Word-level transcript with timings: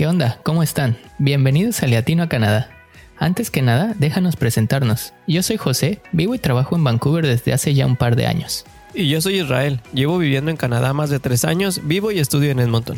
¿Qué 0.00 0.06
onda? 0.06 0.40
¿Cómo 0.44 0.62
están? 0.62 0.96
Bienvenidos 1.18 1.82
a 1.82 1.86
Latino 1.86 2.22
a 2.22 2.28
Canadá. 2.30 2.70
Antes 3.18 3.50
que 3.50 3.60
nada, 3.60 3.94
déjanos 3.98 4.34
presentarnos. 4.34 5.12
Yo 5.26 5.42
soy 5.42 5.58
José, 5.58 6.00
vivo 6.12 6.34
y 6.34 6.38
trabajo 6.38 6.74
en 6.74 6.82
Vancouver 6.82 7.26
desde 7.26 7.52
hace 7.52 7.74
ya 7.74 7.84
un 7.84 7.96
par 7.96 8.16
de 8.16 8.26
años. 8.26 8.64
Y 8.94 9.10
yo 9.10 9.20
soy 9.20 9.40
Israel, 9.40 9.82
llevo 9.92 10.16
viviendo 10.16 10.50
en 10.50 10.56
Canadá 10.56 10.94
más 10.94 11.10
de 11.10 11.20
tres 11.20 11.44
años, 11.44 11.82
vivo 11.84 12.10
y 12.12 12.18
estudio 12.18 12.50
en 12.50 12.60
Edmonton. 12.60 12.96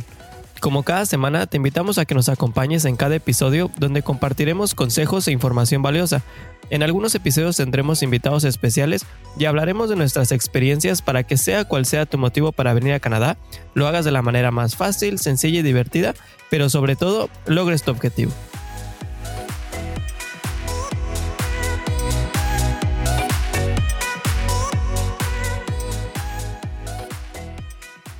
Como 0.63 0.85
cada 0.85 1.07
semana, 1.07 1.49
te 1.49 1.57
invitamos 1.57 1.99
a 1.99 2.05
que 2.05 2.15
nos 2.15 2.29
acompañes 2.29 2.85
en 2.85 2.95
cada 2.95 3.17
episodio 3.17 3.69
donde 3.79 4.05
compartiremos 4.05 4.77
consejos 4.77 5.27
e 5.27 5.33
información 5.33 5.83
valiosa. 5.83 6.23
En 6.71 6.85
algunos 6.85 7.17
episodios 7.17 7.57
tendremos 7.57 8.05
invitados 8.05 8.45
especiales 8.45 9.05
y 9.37 9.47
hablaremos 9.47 9.91
de 9.91 9.97
nuestras 9.97 10.31
experiencias 10.31 11.03
para 11.03 11.25
que 11.25 11.37
sea 11.37 11.65
cual 11.65 11.85
sea 11.85 12.07
tu 12.07 12.17
motivo 12.17 12.53
para 12.53 12.75
venir 12.75 12.93
a 12.93 13.01
Canadá, 13.01 13.39
lo 13.75 13.89
hagas 13.89 14.05
de 14.05 14.13
la 14.13 14.23
manera 14.23 14.53
más 14.53 14.77
fácil, 14.77 15.19
sencilla 15.19 15.59
y 15.59 15.63
divertida, 15.63 16.15
pero 16.49 16.71
sobre 16.71 16.95
todo 16.95 17.29
logres 17.47 17.83
tu 17.83 17.91
objetivo. 17.91 18.31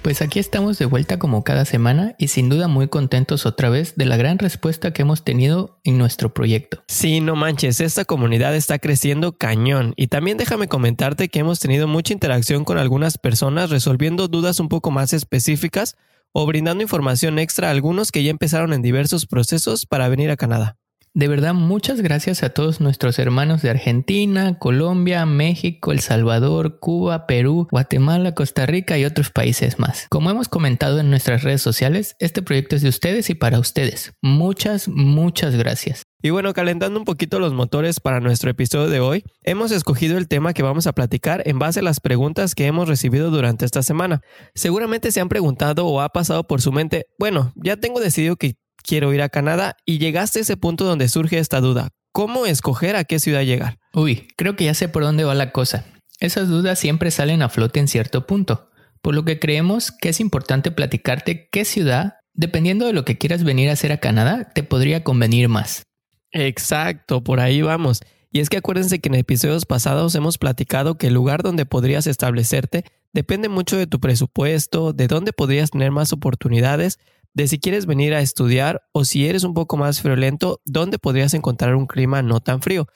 Pues 0.03 0.21
aquí 0.21 0.41
estamos 0.41 0.81
de 0.81 0.87
vuelta 0.87 1.21
como 1.21 1.45
cada 1.45 1.65
semana 1.65 2.17
y 2.19 2.27
sin 2.27 2.49
duda 2.49 2.67
muy 2.67 2.89
contentos 2.89 3.47
otra 3.47 3.71
vez 3.71 3.95
de 3.95 4.05
la 4.05 4.17
gran 4.17 4.41
respuesta 4.41 4.93
que 4.93 5.03
hemos 5.03 5.23
tenido 5.23 5.79
en 5.85 5.97
nuestro 5.97 6.35
proyecto. 6.35 6.83
Sí, 6.89 7.21
no 7.21 7.37
manches, 7.37 7.81
esta 7.81 8.05
comunidad 8.05 8.57
está 8.57 8.81
creciendo 8.81 9.39
cañón 9.39 9.95
y 9.97 10.09
también 10.09 10.39
déjame 10.39 10.67
comentarte 10.67 11.29
que 11.29 11.39
hemos 11.39 11.61
tenido 11.61 11.87
mucha 11.87 12.13
interacción 12.13 12.65
con 12.65 12.79
algunas 12.79 13.17
personas 13.17 13.71
resolviendo 13.71 14.27
dudas 14.27 14.59
un 14.59 14.69
poco 14.69 14.91
más 14.91 15.13
específicas 15.13 15.97
o 16.33 16.47
brindando 16.47 16.83
información 16.83 17.39
extra 17.39 17.69
a 17.69 17.71
algunos 17.71 18.11
que 18.11 18.25
ya 18.25 18.33
empezaron 18.33 18.73
en 18.73 18.83
diversos 18.83 19.27
procesos 19.27 19.87
para 19.87 20.09
venir 20.09 20.33
a 20.33 20.37
Canadá. 20.37 20.82
De 21.15 21.29
verdad, 21.29 21.53
muchas 21.53 22.01
gracias 22.01 22.43
a 22.43 22.49
todos 22.49 22.81
nuestros 22.81 23.19
hermanos 23.19 23.61
de 23.61 23.69
Argentina, 23.69 24.59
Colombia, 24.59 25.27
México, 25.27 25.93
El 25.93 26.01
Salvador, 26.01 26.79
Cuba, 26.81 27.27
Perú, 27.27 27.69
Guatemala, 27.71 28.35
Costa 28.35 28.65
Rica 28.65 28.97
y 28.97 29.05
otros 29.05 29.29
países 29.29 29.79
más. 29.79 30.07
Como 30.09 30.31
hemos 30.31 30.49
comentado 30.49 31.01
en 31.01 31.11
nuestras 31.11 31.43
redes 31.43 31.61
sociales, 31.61 32.17
este 32.19 32.41
proyecto 32.41 32.77
es 32.77 32.83
de 32.83 32.89
ustedes 32.89 33.29
y 33.29 33.35
para 33.35 33.59
ustedes. 33.59 34.15
Muchas, 34.23 34.89
muchas 34.89 35.55
gracias. 35.55 36.05
Y 36.25 36.31
bueno, 36.31 36.55
calentando 36.55 36.99
un 36.99 37.05
poquito 37.05 37.41
los 37.41 37.53
motores 37.53 38.01
para 38.01 38.21
nuestro 38.21 38.49
episodio 38.49 38.89
de 38.89 39.01
hoy, 39.01 39.25
hemos 39.43 39.73
escogido 39.73 40.17
el 40.17 40.29
tema 40.29 40.55
que 40.55 40.63
vamos 40.63 40.87
a 40.87 40.93
platicar 40.93 41.43
en 41.47 41.59
base 41.59 41.81
a 41.81 41.83
las 41.83 42.01
preguntas 42.01 42.55
que 42.55 42.67
hemos 42.67 42.89
recibido 42.89 43.31
durante 43.31 43.67
esta 43.67 43.83
semana. 43.83 44.23
Seguramente 44.55 45.11
se 45.11 45.21
han 45.21 45.29
preguntado 45.29 45.85
o 45.87 46.01
ha 46.01 46.09
pasado 46.11 46.47
por 46.47 46.63
su 46.63 46.73
mente, 46.73 47.07
bueno, 47.19 47.53
ya 47.57 47.77
tengo 47.77 48.01
decidido 48.01 48.37
que 48.37 48.55
quiero 48.83 49.13
ir 49.13 49.23
a 49.23 49.29
Canadá 49.29 49.77
y 49.85 49.99
llegaste 49.99 50.39
a 50.39 50.43
ese 50.43 50.57
punto 50.57 50.85
donde 50.85 51.09
surge 51.09 51.39
esta 51.39 51.61
duda. 51.61 51.89
¿Cómo 52.13 52.45
escoger 52.47 52.97
a 52.97 53.05
qué 53.05 53.19
ciudad 53.19 53.43
llegar? 53.43 53.79
Uy, 53.95 54.29
creo 54.37 54.55
que 54.57 54.65
ya 54.65 54.75
sé 54.75 54.89
por 54.89 55.03
dónde 55.03 55.25
va 55.25 55.35
la 55.35 55.51
cosa. 55.51 55.87
Esas 56.21 56.49
dudas 56.49 56.79
siempre 56.79 57.11
salen 57.11 57.43
a 57.43 57.49
flote 57.49 57.81
en 57.81 57.89
cierto 57.89 58.27
punto, 58.27 58.71
por 59.01 59.15
lo 59.15 59.25
que 59.25 59.39
creemos 59.39 59.91
que 59.91 60.11
es 60.11 60.21
importante 60.21 60.71
platicarte 60.71 61.49
qué 61.51 61.65
ciudad, 61.65 62.15
dependiendo 62.35 62.87
de 62.87 62.93
lo 62.93 63.05
que 63.05 63.19
quieras 63.19 63.45
venir 63.45 63.71
a 63.71 63.73
hacer 63.73 63.93
a 63.93 63.99
Canadá, 63.99 64.53
te 64.55 64.63
podría 64.63 65.03
convenir 65.03 65.49
más. 65.49 65.85
Exacto, 66.31 67.25
por 67.25 67.41
ahí 67.41 67.63
vamos. 67.63 68.01
Y 68.31 68.41
es 68.41 68.49
que 68.49 68.57
acuérdense 68.57 68.99
que 68.99 69.09
en 69.09 69.15
episodios 69.17 69.67
pasados 69.67 70.15
hemos 70.15 70.39
platicado 70.39 70.97
que 70.97 71.09
el 71.09 71.15
lugar 71.15 71.43
donde 71.43 71.67
podrías 71.67 72.07
establecerte 72.07 72.85
depende 73.13 73.51
mucho 73.51 73.77
de 73.77 73.87
tu 73.87 74.01
presupuesto, 74.01 74.95
de 74.95 75.07
dónde 75.07 75.33
podrías 75.35 75.71
tener 75.71 75.91
más 75.91 76.13
oportunidades, 76.15 76.99
de 77.35 77.49
si 77.49 77.59
quieres 77.59 77.87
venir 77.87 78.15
a 78.15 78.21
estudiar 78.21 78.83
o 78.93 79.05
si 79.05 79.27
eres 79.27 79.45
un 79.45 79.55
poco 79.55 79.77
más 79.77 80.01
friolento, 80.01 80.61
dónde 80.65 80.99
podrías 80.99 81.35
encontrar 81.35 81.75
un 81.75 81.87
clima 81.87 82.23
no 82.23 82.41
tan 82.41 82.63
frío. 82.63 82.87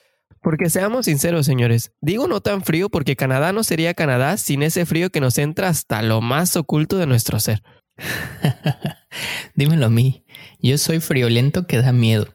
Porque 0.42 0.70
seamos 0.70 1.06
sinceros, 1.06 1.46
señores, 1.46 1.92
digo 2.00 2.28
no 2.28 2.40
tan 2.40 2.62
frío 2.62 2.88
porque 2.88 3.16
Canadá 3.16 3.52
no 3.52 3.64
sería 3.64 3.94
Canadá 3.94 4.36
sin 4.36 4.62
ese 4.62 4.86
frío 4.86 5.10
que 5.10 5.20
nos 5.20 5.38
entra 5.38 5.68
hasta 5.68 6.02
lo 6.02 6.20
más 6.20 6.56
oculto 6.56 6.98
de 6.98 7.06
nuestro 7.06 7.40
ser. 7.40 7.62
Dímelo 9.54 9.86
a 9.86 9.90
mí, 9.90 10.24
yo 10.60 10.78
soy 10.78 11.00
friolento 11.00 11.66
que 11.66 11.78
da 11.78 11.92
miedo. 11.92 12.28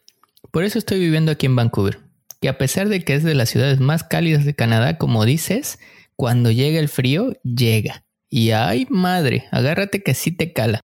Por 0.52 0.64
eso 0.64 0.80
estoy 0.80 1.00
viviendo 1.00 1.32
aquí 1.32 1.46
en 1.46 1.56
Vancouver, 1.56 2.00
que 2.42 2.50
a 2.50 2.58
pesar 2.58 2.90
de 2.90 3.04
que 3.04 3.14
es 3.14 3.24
de 3.24 3.36
las 3.36 3.50
ciudades 3.50 3.80
más 3.80 4.04
cálidas 4.04 4.44
de 4.44 4.56
Canadá, 4.56 4.98
como 4.98 5.24
dices, 5.24 5.80
cuando 6.16 6.52
llega 6.52 6.80
el 6.80 6.90
frío, 6.90 7.34
llega. 7.44 8.04
Y 8.30 8.52
ay 8.52 8.88
madre, 8.90 9.46
agárrate 9.52 10.04
que 10.04 10.14
sí 10.14 10.32
te 10.32 10.52
cala. 10.52 10.82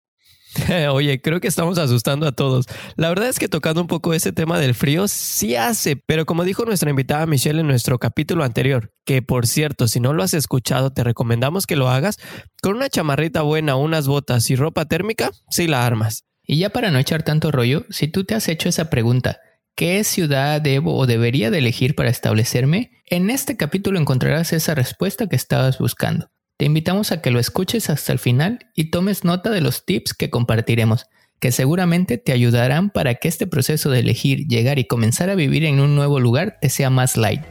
Oye, 0.92 1.22
creo 1.22 1.40
que 1.40 1.48
estamos 1.48 1.78
asustando 1.78 2.28
a 2.28 2.32
todos. 2.32 2.66
La 2.96 3.10
verdad 3.10 3.28
es 3.28 3.40
que 3.40 3.48
tocando 3.48 3.82
un 3.82 3.88
poco 3.88 4.14
ese 4.14 4.32
tema 4.32 4.60
del 4.60 4.76
frío, 4.76 5.08
sí 5.08 5.56
hace, 5.56 5.96
pero 5.96 6.26
como 6.26 6.44
dijo 6.44 6.66
nuestra 6.66 6.90
invitada 6.90 7.26
Michelle 7.26 7.62
en 7.62 7.68
nuestro 7.68 8.00
capítulo 8.00 8.44
anterior, 8.44 8.92
que 9.06 9.22
por 9.22 9.48
cierto, 9.48 9.88
si 9.88 10.00
no 10.00 10.14
lo 10.14 10.24
has 10.24 10.34
escuchado, 10.34 10.92
te 10.92 11.04
recomendamos 11.04 11.66
que 11.66 11.76
lo 11.76 11.90
hagas, 11.90 12.18
con 12.62 12.76
una 12.76 12.90
chamarrita 12.90 13.42
buena, 13.42 13.76
unas 13.76 14.08
botas 14.08 14.50
y 14.50 14.56
ropa 14.56 14.86
térmica, 14.86 15.32
sí 15.50 15.68
la 15.68 15.86
armas. 15.86 16.26
Y 16.44 16.60
ya 16.60 16.70
para 16.70 16.92
no 16.92 17.00
echar 17.00 17.24
tanto 17.24 17.52
rollo, 17.52 17.86
si 17.90 18.08
tú 18.08 18.24
te 18.24 18.36
has 18.36 18.48
hecho 18.48 18.70
esa 18.70 18.90
pregunta, 18.90 19.40
¿qué 19.76 20.04
ciudad 20.04 20.62
debo 20.62 20.96
o 20.96 21.06
debería 21.06 21.52
de 21.52 21.60
elegir 21.60 21.94
para 21.94 22.10
establecerme? 22.10 22.92
En 23.06 23.30
este 23.30 23.58
capítulo 23.58 24.00
encontrarás 24.00 24.54
esa 24.54 24.74
respuesta 24.74 25.28
que 25.28 25.36
estabas 25.36 25.78
buscando. 25.78 26.30
Te 26.58 26.66
invitamos 26.66 27.12
a 27.12 27.22
que 27.22 27.30
lo 27.30 27.40
escuches 27.40 27.92
hasta 27.92 28.12
el 28.12 28.18
final 28.18 28.66
y 28.74 28.90
tomes 28.90 29.24
nota 29.24 29.52
de 29.52 29.62
los 29.62 29.86
tips 29.86 30.16
que 30.16 30.32
compartiremos, 30.32 31.06
que 31.40 31.52
seguramente 31.52 32.18
te 32.18 32.32
ayudarán 32.32 32.90
para 32.90 33.14
que 33.14 33.28
este 33.28 33.46
proceso 33.46 33.92
de 33.92 34.00
elegir, 34.00 34.48
llegar 34.48 34.80
y 34.80 34.86
comenzar 34.86 35.30
a 35.30 35.36
vivir 35.36 35.66
en 35.66 35.80
un 35.80 35.96
nuevo 35.96 36.20
lugar 36.20 36.58
te 36.60 36.70
sea 36.70 36.90
más 36.90 37.16
light. 37.16 37.44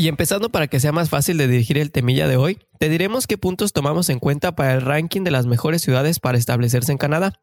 Y 0.00 0.08
empezando 0.08 0.48
para 0.48 0.66
que 0.66 0.80
sea 0.80 0.92
más 0.92 1.10
fácil 1.10 1.36
de 1.36 1.46
dirigir 1.46 1.76
el 1.76 1.90
temilla 1.90 2.26
de 2.26 2.38
hoy, 2.38 2.58
te 2.78 2.88
diremos 2.88 3.26
qué 3.26 3.36
puntos 3.36 3.74
tomamos 3.74 4.08
en 4.08 4.18
cuenta 4.18 4.56
para 4.56 4.72
el 4.72 4.80
ranking 4.80 5.24
de 5.24 5.30
las 5.30 5.44
mejores 5.44 5.82
ciudades 5.82 6.20
para 6.20 6.38
establecerse 6.38 6.90
en 6.90 6.96
Canadá. 6.96 7.34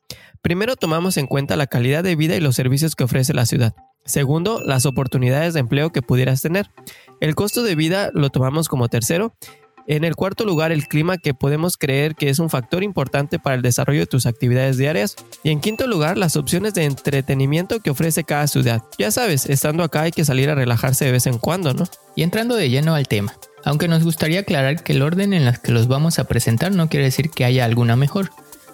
Primero 0.41 0.75
tomamos 0.75 1.17
en 1.17 1.27
cuenta 1.27 1.55
la 1.55 1.67
calidad 1.67 2.03
de 2.03 2.15
vida 2.15 2.35
y 2.35 2.39
los 2.39 2.55
servicios 2.55 2.95
que 2.95 3.03
ofrece 3.03 3.35
la 3.35 3.45
ciudad. 3.45 3.75
Segundo, 4.05 4.59
las 4.65 4.87
oportunidades 4.87 5.53
de 5.53 5.59
empleo 5.59 5.91
que 5.91 6.01
pudieras 6.01 6.41
tener. 6.41 6.71
El 7.21 7.35
costo 7.35 7.61
de 7.61 7.75
vida 7.75 8.09
lo 8.15 8.31
tomamos 8.31 8.69
como 8.69 8.87
tercero. 8.87 9.35
En 9.89 10.03
el 10.03 10.17
cuarto 10.17 10.43
lugar, 10.43 10.73
el 10.73 10.89
clima 10.89 11.17
que 11.17 11.33
podemos 11.33 11.77
creer 11.77 12.15
que 12.15 12.29
es 12.29 12.39
un 12.39 12.49
factor 12.49 12.83
importante 12.83 13.39
para 13.39 13.55
el 13.55 13.61
desarrollo 13.61 14.01
de 14.01 14.05
tus 14.05 14.25
actividades 14.25 14.77
diarias. 14.77 15.15
Y 15.43 15.49
en 15.49 15.61
quinto 15.61 15.87
lugar, 15.87 16.17
las 16.17 16.35
opciones 16.35 16.73
de 16.73 16.83
entretenimiento 16.83 17.79
que 17.79 17.91
ofrece 17.91 18.25
cada 18.25 18.47
ciudad. 18.47 18.83
Ya 18.99 19.11
sabes, 19.11 19.45
estando 19.45 19.83
acá 19.83 20.01
hay 20.01 20.11
que 20.11 20.25
salir 20.25 20.49
a 20.49 20.55
relajarse 20.55 21.05
de 21.05 21.13
vez 21.13 21.25
en 21.25 21.37
cuando, 21.37 21.73
¿no? 21.73 21.85
Y 22.17 22.23
entrando 22.23 22.55
de 22.55 22.69
lleno 22.69 22.95
al 22.95 23.07
tema. 23.07 23.33
Aunque 23.63 23.87
nos 23.87 24.03
gustaría 24.03 24.41
aclarar 24.41 24.83
que 24.83 24.91
el 24.91 25.01
orden 25.01 25.31
en 25.31 25.43
el 25.43 25.61
que 25.61 25.71
los 25.71 25.87
vamos 25.87 26.19
a 26.19 26.25
presentar 26.25 26.73
no 26.73 26.89
quiere 26.89 27.05
decir 27.05 27.29
que 27.29 27.45
haya 27.45 27.63
alguna 27.63 27.95
mejor. 27.95 28.31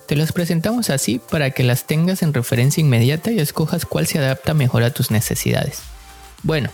Te 0.07 0.15
las 0.15 0.31
presentamos 0.31 0.89
así 0.89 1.21
para 1.29 1.51
que 1.51 1.61
las 1.61 1.85
tengas 1.85 2.23
en 2.23 2.33
referencia 2.33 2.81
inmediata 2.81 3.31
y 3.31 3.39
escojas 3.39 3.85
cuál 3.85 4.07
se 4.07 4.17
adapta 4.17 4.55
mejor 4.55 4.81
a 4.81 4.89
tus 4.89 5.11
necesidades. 5.11 5.83
Bueno, 6.41 6.71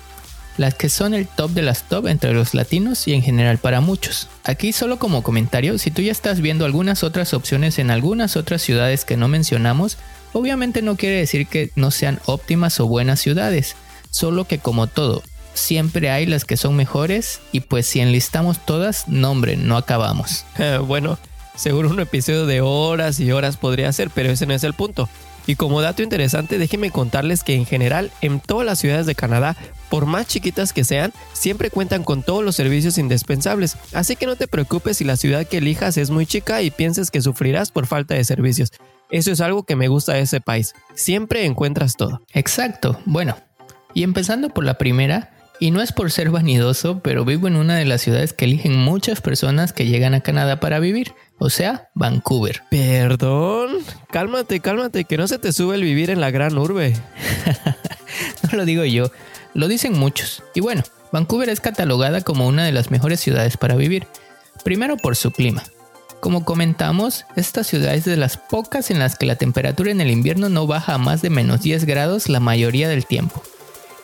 las 0.59 0.75
que 0.75 0.89
son 0.89 1.13
el 1.13 1.25
top 1.25 1.51
de 1.51 1.61
las 1.61 1.83
top 1.83 2.07
entre 2.07 2.33
los 2.33 2.53
latinos 2.53 3.07
y 3.07 3.13
en 3.13 3.21
general 3.21 3.59
para 3.59 3.79
muchos. 3.79 4.27
Aquí 4.43 4.73
solo 4.73 4.99
como 4.99 5.23
comentario, 5.23 5.77
si 5.77 5.89
tú 5.89 6.01
ya 6.01 6.11
estás 6.11 6.41
viendo 6.41 6.65
algunas 6.65 7.01
otras 7.03 7.33
opciones 7.33 7.79
en 7.79 7.89
algunas 7.89 8.35
otras 8.35 8.61
ciudades 8.61 9.05
que 9.05 9.15
no 9.15 9.29
mencionamos, 9.29 9.97
obviamente 10.33 10.81
no 10.81 10.97
quiere 10.97 11.15
decir 11.15 11.47
que 11.47 11.71
no 11.77 11.91
sean 11.91 12.19
óptimas 12.25 12.77
o 12.81 12.87
buenas 12.87 13.21
ciudades, 13.21 13.77
solo 14.11 14.43
que 14.43 14.59
como 14.59 14.87
todo, 14.87 15.23
siempre 15.53 16.11
hay 16.11 16.25
las 16.25 16.43
que 16.43 16.57
son 16.57 16.75
mejores 16.75 17.39
y 17.53 17.61
pues 17.61 17.85
si 17.85 18.01
enlistamos 18.01 18.63
todas, 18.65 19.07
nombre, 19.07 19.55
no 19.55 19.77
acabamos. 19.77 20.43
bueno, 20.85 21.17
Seguro 21.59 21.89
un 21.89 21.99
episodio 21.99 22.45
de 22.45 22.61
horas 22.61 23.19
y 23.19 23.33
horas 23.33 23.57
podría 23.57 23.91
ser, 23.91 24.09
pero 24.11 24.31
ese 24.31 24.45
no 24.45 24.53
es 24.53 24.63
el 24.63 24.73
punto. 24.73 25.09
Y 25.49 25.55
como 25.55 25.81
dato 25.81 26.03
interesante, 26.03 26.59
déjenme 26.59 26.91
contarles 26.91 27.43
que 27.43 27.55
en 27.55 27.65
general 27.65 28.11
en 28.21 28.39
todas 28.39 28.67
las 28.67 28.77
ciudades 28.77 29.07
de 29.07 29.15
Canadá, 29.15 29.57
por 29.89 30.05
más 30.05 30.27
chiquitas 30.27 30.73
que 30.73 30.83
sean, 30.83 31.11
siempre 31.33 31.71
cuentan 31.71 32.03
con 32.03 32.21
todos 32.21 32.43
los 32.43 32.55
servicios 32.55 32.99
indispensables. 32.99 33.75
Así 33.91 34.15
que 34.15 34.27
no 34.27 34.35
te 34.35 34.47
preocupes 34.47 34.97
si 34.97 35.05
la 35.05 35.17
ciudad 35.17 35.47
que 35.47 35.57
elijas 35.57 35.97
es 35.97 36.11
muy 36.11 36.27
chica 36.27 36.61
y 36.61 36.69
pienses 36.69 37.09
que 37.09 37.23
sufrirás 37.23 37.71
por 37.71 37.87
falta 37.87 38.13
de 38.13 38.25
servicios. 38.25 38.71
Eso 39.09 39.31
es 39.31 39.41
algo 39.41 39.63
que 39.63 39.75
me 39.75 39.87
gusta 39.87 40.13
de 40.13 40.21
ese 40.21 40.39
país. 40.39 40.75
Siempre 40.93 41.43
encuentras 41.45 41.95
todo. 41.95 42.21
Exacto. 42.31 42.99
Bueno, 43.05 43.35
y 43.95 44.03
empezando 44.03 44.49
por 44.49 44.65
la 44.65 44.77
primera, 44.77 45.31
y 45.59 45.71
no 45.71 45.81
es 45.81 45.91
por 45.91 46.11
ser 46.11 46.29
vanidoso, 46.29 46.99
pero 46.99 47.25
vivo 47.25 47.47
en 47.47 47.55
una 47.55 47.75
de 47.75 47.85
las 47.85 48.01
ciudades 48.01 48.33
que 48.33 48.45
eligen 48.45 48.77
muchas 48.77 49.19
personas 49.19 49.73
que 49.73 49.87
llegan 49.87 50.13
a 50.13 50.21
Canadá 50.21 50.59
para 50.59 50.79
vivir, 50.79 51.13
o 51.39 51.49
sea, 51.49 51.89
Vancouver. 51.95 52.63
Perdón, 52.69 53.77
cálmate, 54.11 54.59
cálmate, 54.59 55.05
que 55.05 55.17
no 55.17 55.27
se 55.27 55.39
te 55.39 55.53
sube 55.53 55.75
el 55.75 55.83
vivir 55.83 56.09
en 56.09 56.21
la 56.21 56.31
gran 56.31 56.57
urbe. 56.57 56.93
no 58.43 58.57
lo 58.57 58.65
digo 58.65 58.83
yo, 58.83 59.09
lo 59.53 59.67
dicen 59.67 59.97
muchos. 59.97 60.43
Y 60.53 60.59
bueno, 60.59 60.83
Vancouver 61.11 61.49
es 61.49 61.61
catalogada 61.61 62.21
como 62.21 62.47
una 62.47 62.65
de 62.65 62.73
las 62.73 62.91
mejores 62.91 63.19
ciudades 63.21 63.57
para 63.57 63.75
vivir. 63.75 64.05
Primero 64.63 64.97
por 64.97 65.15
su 65.15 65.31
clima. 65.31 65.63
Como 66.19 66.43
comentamos, 66.43 67.25
esta 67.37 67.63
ciudad 67.63 67.95
es 67.95 68.03
de 68.03 68.17
las 68.17 68.35
pocas 68.35 68.91
en 68.91 68.99
las 68.99 69.15
que 69.15 69.25
la 69.25 69.35
temperatura 69.35 69.91
en 69.91 70.01
el 70.01 70.11
invierno 70.11 70.49
no 70.49 70.67
baja 70.67 70.95
a 70.95 70.97
más 70.97 71.21
de 71.21 71.29
menos 71.29 71.61
10 71.61 71.85
grados 71.85 72.27
la 72.27 72.41
mayoría 72.41 72.89
del 72.89 73.05
tiempo. 73.05 73.41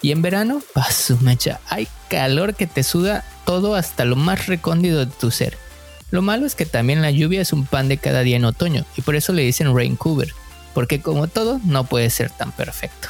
Y 0.01 0.11
en 0.11 0.21
verano, 0.21 0.61
su 0.91 1.17
mecha, 1.17 1.59
hay 1.67 1.89
calor 2.09 2.55
que 2.55 2.67
te 2.67 2.83
suda 2.83 3.25
todo 3.45 3.75
hasta 3.75 4.05
lo 4.05 4.15
más 4.15 4.47
recóndito 4.47 4.99
de 4.99 5.07
tu 5.07 5.31
ser. 5.31 5.57
Lo 6.15 6.21
malo 6.21 6.45
es 6.45 6.55
que 6.55 6.65
también 6.65 7.01
la 7.01 7.11
lluvia 7.11 7.41
es 7.41 7.51
un 7.51 7.65
pan 7.65 7.89
de 7.89 7.97
cada 7.97 8.21
día 8.21 8.37
en 8.37 8.45
otoño 8.45 8.85
y 8.95 9.01
por 9.01 9.17
eso 9.17 9.33
le 9.33 9.41
dicen 9.41 9.73
Vancouver, 9.73 10.33
porque 10.73 11.01
como 11.01 11.27
todo 11.27 11.59
no 11.65 11.83
puede 11.83 12.09
ser 12.09 12.29
tan 12.29 12.53
perfecto. 12.53 13.09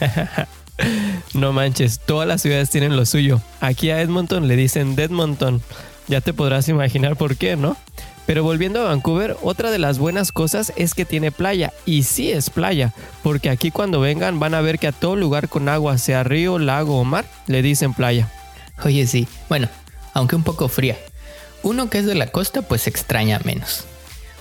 no 1.34 1.52
manches, 1.52 2.00
todas 2.00 2.26
las 2.26 2.42
ciudades 2.42 2.68
tienen 2.68 2.96
lo 2.96 3.06
suyo. 3.06 3.40
Aquí 3.60 3.90
a 3.90 4.00
Edmonton 4.00 4.48
le 4.48 4.56
dicen 4.56 4.96
Deadmonton. 4.96 5.62
Ya 6.08 6.20
te 6.20 6.34
podrás 6.34 6.68
imaginar 6.68 7.14
por 7.14 7.36
qué, 7.36 7.54
¿no? 7.54 7.76
Pero 8.26 8.42
volviendo 8.42 8.80
a 8.80 8.88
Vancouver, 8.88 9.36
otra 9.42 9.70
de 9.70 9.78
las 9.78 10.00
buenas 10.00 10.32
cosas 10.32 10.72
es 10.74 10.94
que 10.94 11.04
tiene 11.04 11.30
playa. 11.30 11.72
Y 11.86 12.02
sí 12.02 12.32
es 12.32 12.50
playa, 12.50 12.92
porque 13.22 13.50
aquí 13.50 13.70
cuando 13.70 14.00
vengan 14.00 14.40
van 14.40 14.54
a 14.54 14.62
ver 14.62 14.80
que 14.80 14.88
a 14.88 14.92
todo 14.92 15.14
lugar 15.14 15.48
con 15.48 15.68
agua, 15.68 15.96
sea 15.96 16.24
río, 16.24 16.58
lago 16.58 16.98
o 16.98 17.04
mar, 17.04 17.24
le 17.46 17.62
dicen 17.62 17.94
playa. 17.94 18.28
Oye, 18.82 19.06
sí. 19.06 19.28
Bueno, 19.48 19.68
aunque 20.12 20.34
un 20.34 20.42
poco 20.42 20.66
fría. 20.66 20.98
Uno 21.62 21.88
que 21.90 21.98
es 21.98 22.06
de 22.06 22.14
la 22.14 22.26
costa 22.26 22.62
pues 22.62 22.86
extraña 22.86 23.40
menos. 23.44 23.84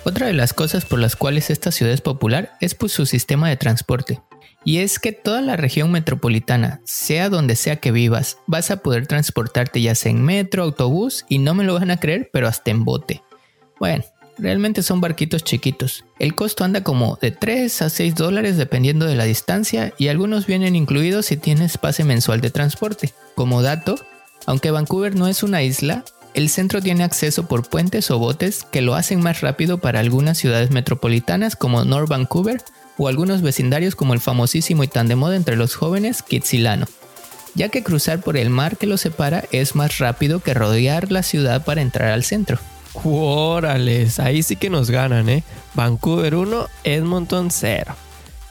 Otra 0.03 0.27
de 0.27 0.33
las 0.33 0.53
cosas 0.53 0.85
por 0.85 0.99
las 0.99 1.15
cuales 1.15 1.51
esta 1.51 1.71
ciudad 1.71 1.93
es 1.93 2.01
popular 2.01 2.53
es 2.59 2.73
pues 2.73 2.91
su 2.91 3.05
sistema 3.05 3.49
de 3.49 3.57
transporte. 3.57 4.19
Y 4.63 4.77
es 4.79 4.99
que 4.99 5.11
toda 5.11 5.41
la 5.41 5.55
región 5.55 5.91
metropolitana, 5.91 6.81
sea 6.85 7.29
donde 7.29 7.55
sea 7.55 7.77
que 7.77 7.91
vivas, 7.91 8.37
vas 8.47 8.71
a 8.71 8.77
poder 8.77 9.07
transportarte 9.07 9.81
ya 9.81 9.95
sea 9.95 10.11
en 10.11 10.23
metro, 10.23 10.63
autobús 10.63 11.25
y 11.29 11.39
no 11.39 11.53
me 11.53 11.63
lo 11.63 11.75
van 11.75 11.91
a 11.91 11.99
creer, 11.99 12.29
pero 12.33 12.47
hasta 12.47 12.71
en 12.71 12.83
bote. 12.83 13.23
Bueno, 13.79 14.03
realmente 14.37 14.81
son 14.81 15.01
barquitos 15.01 15.43
chiquitos. 15.43 16.05
El 16.19 16.35
costo 16.35 16.63
anda 16.63 16.83
como 16.83 17.17
de 17.21 17.31
3 17.31 17.81
a 17.83 17.89
6 17.89 18.15
dólares 18.15 18.57
dependiendo 18.57 19.05
de 19.05 19.15
la 19.15 19.25
distancia 19.25 19.93
y 19.97 20.07
algunos 20.07 20.47
vienen 20.47 20.75
incluidos 20.75 21.27
si 21.27 21.37
tienes 21.37 21.77
pase 21.77 22.03
mensual 22.03 22.41
de 22.41 22.51
transporte. 22.51 23.13
Como 23.35 23.61
dato, 23.61 23.95
aunque 24.47 24.71
Vancouver 24.71 25.15
no 25.15 25.27
es 25.27 25.43
una 25.43 25.63
isla, 25.63 26.03
el 26.33 26.49
centro 26.49 26.81
tiene 26.81 27.03
acceso 27.03 27.47
por 27.47 27.67
puentes 27.67 28.09
o 28.11 28.19
botes 28.19 28.65
que 28.71 28.81
lo 28.81 28.95
hacen 28.95 29.21
más 29.21 29.41
rápido 29.41 29.79
para 29.79 29.99
algunas 29.99 30.37
ciudades 30.37 30.71
metropolitanas 30.71 31.55
como 31.55 31.83
North 31.83 32.09
Vancouver 32.09 32.63
o 32.97 33.07
algunos 33.07 33.41
vecindarios 33.41 33.95
como 33.95 34.13
el 34.13 34.19
famosísimo 34.19 34.83
y 34.83 34.87
tan 34.87 35.07
de 35.07 35.15
moda 35.15 35.35
entre 35.35 35.55
los 35.55 35.75
jóvenes 35.75 36.23
Kitsilano, 36.23 36.87
ya 37.55 37.69
que 37.69 37.83
cruzar 37.83 38.21
por 38.21 38.37
el 38.37 38.49
mar 38.49 38.77
que 38.77 38.87
lo 38.87 38.97
separa 38.97 39.43
es 39.51 39.75
más 39.75 39.97
rápido 39.97 40.39
que 40.39 40.53
rodear 40.53 41.11
la 41.11 41.23
ciudad 41.23 41.65
para 41.65 41.81
entrar 41.81 42.11
al 42.11 42.23
centro. 42.23 42.59
¡Órales! 42.93 44.19
Ahí 44.19 44.43
sí 44.43 44.55
que 44.55 44.69
nos 44.69 44.89
ganan, 44.89 45.29
¿eh? 45.29 45.43
Vancouver 45.73 46.35
1, 46.35 46.67
Edmonton 46.83 47.49
0. 47.49 47.95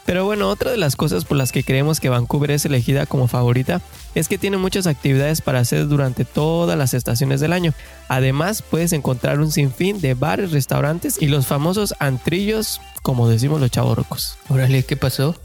Pero 0.06 0.24
bueno, 0.24 0.48
otra 0.48 0.70
de 0.70 0.76
las 0.76 0.96
cosas 0.96 1.24
por 1.24 1.36
las 1.36 1.52
que 1.52 1.62
creemos 1.62 2.00
que 2.00 2.08
Vancouver 2.08 2.50
es 2.50 2.64
elegida 2.64 3.06
como 3.06 3.28
favorita 3.28 3.80
es 4.14 4.28
que 4.28 4.38
tiene 4.38 4.56
muchas 4.56 4.86
actividades 4.86 5.40
para 5.40 5.60
hacer 5.60 5.86
durante 5.88 6.24
todas 6.24 6.76
las 6.76 6.94
estaciones 6.94 7.40
del 7.40 7.52
año. 7.52 7.74
Además, 8.08 8.62
puedes 8.62 8.92
encontrar 8.92 9.38
un 9.40 9.52
sinfín 9.52 10.00
de 10.00 10.14
bares, 10.14 10.52
restaurantes 10.52 11.20
y 11.20 11.26
los 11.26 11.46
famosos 11.46 11.94
antrillos, 11.98 12.80
como 13.02 13.28
decimos 13.28 13.60
los 13.60 13.70
chavorcos. 13.70 14.36
Órale, 14.48 14.84
¿qué 14.84 14.96
pasó? 14.96 15.36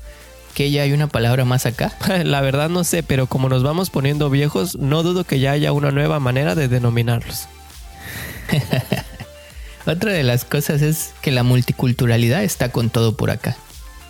¿Que 0.54 0.72
ya 0.72 0.84
hay 0.84 0.94
una 0.94 1.08
palabra 1.08 1.46
más 1.46 1.66
acá? 1.66 1.94
La 2.24 2.42
verdad 2.42 2.70
no 2.70 2.84
sé, 2.84 3.04
pero 3.04 3.28
como 3.28 3.50
nos 3.50 3.62
vamos 3.62 3.90
poniendo 3.90 4.30
viejos, 4.30 4.78
no 4.78 5.04
dudo 5.04 5.26
que 5.26 5.40
ya 5.40 5.52
haya 5.52 5.74
una 5.74 5.92
nueva 5.92 6.20
manera 6.20 6.56
de 6.56 6.68
denominarlos. 6.68 7.48
Otra 9.86 10.14
de 10.14 10.24
las 10.24 10.46
cosas 10.46 10.82
es 10.82 11.14
que 11.22 11.32
la 11.32 11.44
multiculturalidad 11.44 12.44
está 12.44 12.70
con 12.70 12.90
todo 12.90 13.16
por 13.16 13.30
acá. 13.30 13.56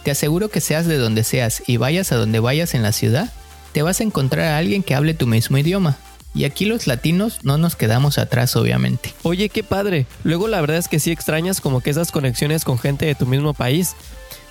Te 0.06 0.12
aseguro 0.12 0.50
que 0.50 0.62
seas 0.62 0.86
de 0.86 1.00
donde 1.00 1.24
seas 1.24 1.64
y 1.66 1.78
vayas 1.78 2.12
a 2.12 2.16
donde 2.16 2.40
vayas 2.40 2.76
en 2.76 2.84
la 2.84 2.92
ciudad, 2.92 3.34
te 3.72 3.82
vas 3.82 4.02
a 4.02 4.04
encontrar 4.04 4.46
a 4.46 4.58
alguien 4.60 4.84
que 4.84 4.94
hable 4.94 5.16
tu 5.16 5.26
mismo 5.26 5.58
idioma. 5.58 5.98
Y 6.36 6.44
aquí 6.44 6.66
los 6.66 6.86
latinos 6.86 7.40
no 7.42 7.58
nos 7.58 7.76
quedamos 7.76 8.20
atrás, 8.20 8.56
obviamente. 8.56 9.16
Oye, 9.24 9.50
qué 9.50 9.64
padre. 9.64 10.06
Luego 10.24 10.48
la 10.48 10.62
verdad 10.62 10.78
es 10.78 10.90
que 10.90 11.00
sí 11.00 11.10
extrañas 11.10 11.60
como 11.60 11.82
que 11.82 11.90
esas 11.90 12.12
conexiones 12.12 12.66
con 12.66 12.78
gente 12.78 13.08
de 13.08 13.16
tu 13.16 13.26
mismo 13.26 13.56
país. 13.56 13.96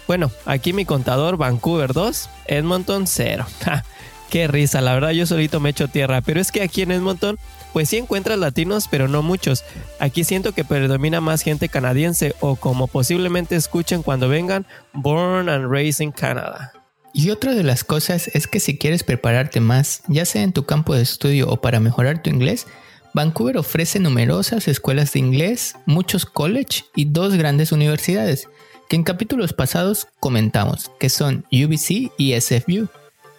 Bueno, 0.09 0.33
aquí 0.45 0.73
mi 0.73 0.85
contador, 0.85 1.37
Vancouver 1.37 1.93
2, 1.93 2.29
Edmonton 2.49 3.07
0. 3.07 3.47
qué 4.35 4.49
risa, 4.49 4.81
la 4.81 4.95
verdad 4.95 5.11
yo 5.11 5.27
solito 5.27 5.61
me 5.61 5.71
echo 5.71 5.87
tierra, 5.87 6.21
pero 6.21 6.41
es 6.41 6.51
que 6.51 6.61
aquí 6.61 6.83
en 6.83 6.91
Edmonton 6.91 7.39
pues 7.73 7.89
sí 7.89 7.99
encuentras 7.99 8.37
latinos, 8.37 8.89
pero 8.91 9.07
no 9.07 9.23
muchos. 9.23 9.63
Aquí 10.01 10.25
siento 10.25 10.51
que 10.51 10.65
predomina 10.65 11.21
más 11.21 11.43
gente 11.43 11.69
canadiense 11.69 12.35
o 12.41 12.57
como 12.57 12.89
posiblemente 12.89 13.55
escuchen 13.55 14.03
cuando 14.03 14.29
vengan, 14.29 14.67
Born 14.93 15.49
and 15.49 15.71
Raised 15.71 16.03
in 16.03 16.11
Canada. 16.11 16.73
Y 17.13 17.31
otra 17.31 17.55
de 17.55 17.63
las 17.63 17.85
cosas 17.85 18.27
es 18.27 18.49
que 18.49 18.59
si 18.59 18.77
quieres 18.77 19.05
prepararte 19.05 19.61
más, 19.61 20.03
ya 20.09 20.25
sea 20.25 20.43
en 20.43 20.53
tu 20.53 20.67
campo 20.67 20.97
de 20.97 21.03
estudio 21.03 21.49
o 21.49 21.61
para 21.61 21.79
mejorar 21.79 22.21
tu 22.21 22.29
inglés, 22.29 22.67
Vancouver 23.13 23.57
ofrece 23.57 24.01
numerosas 24.01 24.67
escuelas 24.67 25.13
de 25.13 25.21
inglés, 25.21 25.77
muchos 25.87 26.27
college 26.27 26.87
y 26.97 27.05
dos 27.05 27.37
grandes 27.37 27.71
universidades, 27.71 28.49
que 28.89 28.97
en 28.97 29.05
capítulos 29.05 29.53
pasados 29.53 30.09
comentamos, 30.19 30.91
que 30.99 31.09
son 31.09 31.45
UBC 31.53 32.11
y 32.19 32.41
SFU 32.41 32.89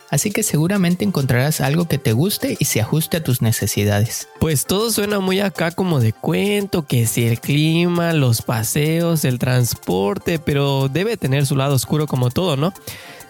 así 0.10 0.32
que 0.32 0.44
seguramente 0.44 1.06
encontrarás 1.06 1.62
algo 1.62 1.88
que 1.88 1.98
te 1.98 2.14
guste 2.14 2.56
y 2.60 2.66
se 2.66 2.82
ajuste 2.82 3.18
a 3.18 3.24
tus 3.24 3.42
necesidades. 3.42 4.28
Pues 4.40 4.66
todo 4.66 4.92
suena 4.92 5.20
muy 5.20 5.40
acá 5.40 5.72
como 5.72 6.00
de 6.00 6.14
cuento, 6.14 6.86
que 6.86 7.08
si 7.08 7.26
el 7.26 7.40
clima, 7.40 8.14
los 8.14 8.42
paseos, 8.42 9.26
el 9.26 9.40
transporte, 9.40 10.40
pero 10.40 10.90
debe 10.90 11.18
tener 11.18 11.46
su 11.46 11.56
lado 11.56 11.76
oscuro 11.76 12.08
como 12.08 12.30
todo, 12.30 12.58
¿no? 12.58 12.74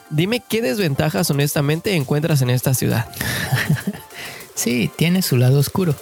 Dime 0.09 0.41
qué 0.47 0.61
desventajas 0.61 1.29
honestamente 1.31 1.95
encuentras 1.95 2.41
en 2.41 2.49
esta 2.49 2.73
ciudad. 2.73 3.07
sí, 4.55 4.91
tiene 4.95 5.21
su 5.21 5.37
lado 5.37 5.59
oscuro, 5.59 5.95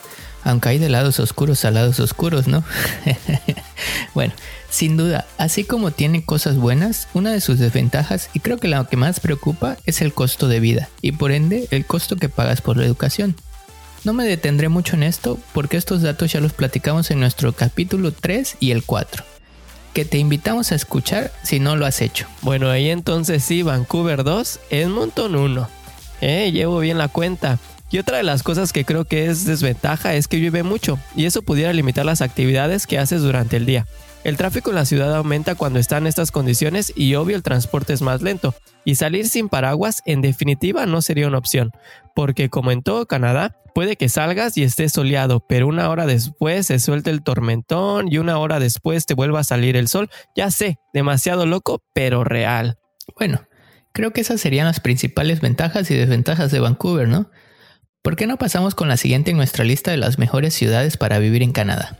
aunque 0.44 0.69
hay 0.69 0.78
de 0.78 0.90
lados 0.90 1.19
oscuros 1.19 1.66
a 1.66 1.72
lados 1.72 2.00
oscuros, 2.00 2.48
¿no? 2.48 2.63
bueno, 4.13 4.34
sin 4.69 4.98
duda, 4.98 5.25
así 5.38 5.63
como 5.63 5.92
tiene 5.92 6.25
cosas 6.25 6.57
buenas, 6.57 7.07
una 7.13 7.31
de 7.31 7.42
sus 7.42 7.60
desventajas, 7.60 8.30
y 8.34 8.40
creo 8.40 8.57
que 8.57 8.68
la 8.68 8.84
que 8.86 8.98
más 8.98 9.19
preocupa, 9.19 9.78
es 9.86 10.01
el 10.01 10.13
costo 10.13 10.48
de 10.48 10.60
vida, 10.60 10.90
y 11.01 11.13
por 11.13 11.31
ende 11.31 11.68
el 11.72 11.86
costo 11.86 12.16
que 12.16 12.30
pagas 12.30 12.62
por 12.62 12.78
la 12.78 12.86
educación. 12.86 13.36
No 14.04 14.12
me 14.12 14.25
detendré 14.25 14.68
mucho 14.68 14.95
en 14.95 15.04
esto 15.04 15.40
porque 15.54 15.78
estos 15.78 16.02
datos 16.02 16.31
ya 16.33 16.42
los 16.42 16.52
platicamos 16.52 17.09
en 17.09 17.21
nuestro 17.21 17.54
capítulo 17.54 18.12
3 18.12 18.57
y 18.59 18.71
el 18.71 18.83
4, 18.83 19.23
que 19.94 20.04
te 20.04 20.18
invitamos 20.18 20.71
a 20.71 20.76
escuchar 20.76 21.31
si 21.44 21.59
no 21.59 21.78
lo 21.78 21.85
has 21.85 22.02
hecho. 22.02 22.28
Bueno, 22.42 22.69
ahí 22.69 22.90
entonces 22.90 23.44
sí, 23.44 23.62
Vancouver 23.62 24.23
2, 24.26 24.59
Edmonton 24.71 25.35
1. 25.35 25.69
Eh, 26.19 26.52
llevo 26.52 26.80
bien 26.80 26.97
la 26.97 27.07
cuenta. 27.07 27.59
Y 27.94 28.00
otra 28.00 28.18
de 28.18 28.23
las 28.23 28.42
cosas 28.42 28.73
que 28.73 28.85
creo 28.85 29.06
que 29.06 29.28
es 29.28 29.45
desventaja 29.45 30.16
es 30.16 30.28
que 30.28 30.40
llueve 30.40 30.64
mucho 30.64 30.97
y 31.16 31.26
eso 31.26 31.44
pudiera 31.44 31.71
limitar 31.73 32.07
las 32.07 32.23
actividades 32.23 32.88
que 32.88 32.97
haces 32.97 33.21
durante 33.21 33.56
el 33.56 33.68
día. 33.68 33.85
El 34.23 34.35
tráfico 34.35 34.71
en 34.71 34.78
la 34.78 34.85
ciudad 34.85 35.16
aumenta 35.16 35.54
cuando 35.54 35.78
están 35.78 36.07
estas 36.07 36.31
condiciones 36.31 36.92
y 36.95 37.14
obvio 37.14 37.35
el 37.35 37.44
transporte 37.44 37.94
es 37.94 38.02
más 38.02 38.23
lento. 38.23 38.56
Y 38.83 38.95
salir 38.95 39.30
sin 39.30 39.47
paraguas 39.47 40.02
en 40.07 40.21
definitiva 40.21 40.88
no 40.88 41.04
sería 41.04 41.28
una 41.28 41.38
opción, 41.38 41.69
porque 42.16 42.50
como 42.50 42.71
en 42.71 42.81
todo 42.81 43.06
Canadá, 43.06 43.57
puede 43.76 43.95
que 43.95 44.09
salgas 44.09 44.57
y 44.57 44.64
estés 44.64 44.92
soleado, 44.92 45.45
pero 45.47 45.68
una 45.68 45.88
hora 45.92 46.07
después 46.07 46.66
se 46.66 46.80
suelte 46.80 47.12
el 47.12 47.21
tormentón 47.21 48.12
y 48.12 48.18
una 48.18 48.40
hora 48.40 48.57
después 48.57 49.06
te 49.06 49.14
vuelva 49.14 49.42
a 49.42 49.44
salir 49.44 49.78
el 49.78 49.88
sol. 49.88 50.09
Ya 50.35 50.50
sé, 50.50 50.80
demasiado 50.95 51.45
loco, 51.45 51.83
pero 51.94 52.23
real. 52.23 52.80
Bueno, 53.19 53.45
creo 53.92 54.14
que 54.14 54.21
esas 54.21 54.42
serían 54.42 54.66
las 54.66 54.80
principales 54.80 55.42
ventajas 55.42 55.92
y 55.92 55.95
desventajas 55.95 56.50
de 56.50 56.59
Vancouver, 56.59 57.07
¿no? 57.07 57.30
¿Por 58.04 58.18
qué 58.18 58.28
no 58.28 58.36
pasamos 58.36 58.76
con 58.76 58.90
la 58.90 58.98
siguiente 58.98 59.31
en 59.31 59.38
nuestra 59.38 59.64
lista 59.64 59.90
de 59.90 59.95
las 59.95 60.19
mejores 60.19 60.54
ciudades 60.54 60.98
para 60.98 61.19
vivir 61.19 61.42
en 61.42 61.54
Canadá? 61.54 61.98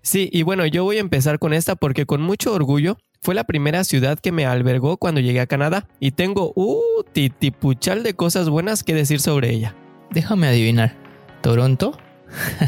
Sí, 0.00 0.30
y 0.32 0.44
bueno, 0.44 0.64
yo 0.66 0.84
voy 0.84 0.98
a 0.98 1.00
empezar 1.00 1.40
con 1.40 1.52
esta 1.52 1.74
porque 1.74 2.06
con 2.06 2.22
mucho 2.22 2.52
orgullo 2.54 2.98
fue 3.20 3.34
la 3.34 3.42
primera 3.42 3.82
ciudad 3.82 4.16
que 4.16 4.30
me 4.30 4.46
albergó 4.46 4.96
cuando 4.96 5.20
llegué 5.20 5.40
a 5.40 5.48
Canadá 5.48 5.88
y 5.98 6.12
tengo 6.12 6.52
uh, 6.54 7.02
titipuchal 7.12 8.04
de 8.04 8.14
cosas 8.14 8.48
buenas 8.48 8.84
que 8.84 8.94
decir 8.94 9.20
sobre 9.20 9.50
ella. 9.50 9.74
Déjame 10.12 10.46
adivinar. 10.46 10.94
¿Toronto? 11.40 11.98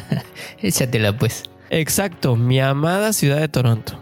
Échatela 0.59 1.17
pues. 1.17 1.45
Exacto, 1.71 2.35
mi 2.35 2.59
amada 2.59 3.13
ciudad 3.13 3.39
de 3.39 3.49
Toronto. 3.49 3.97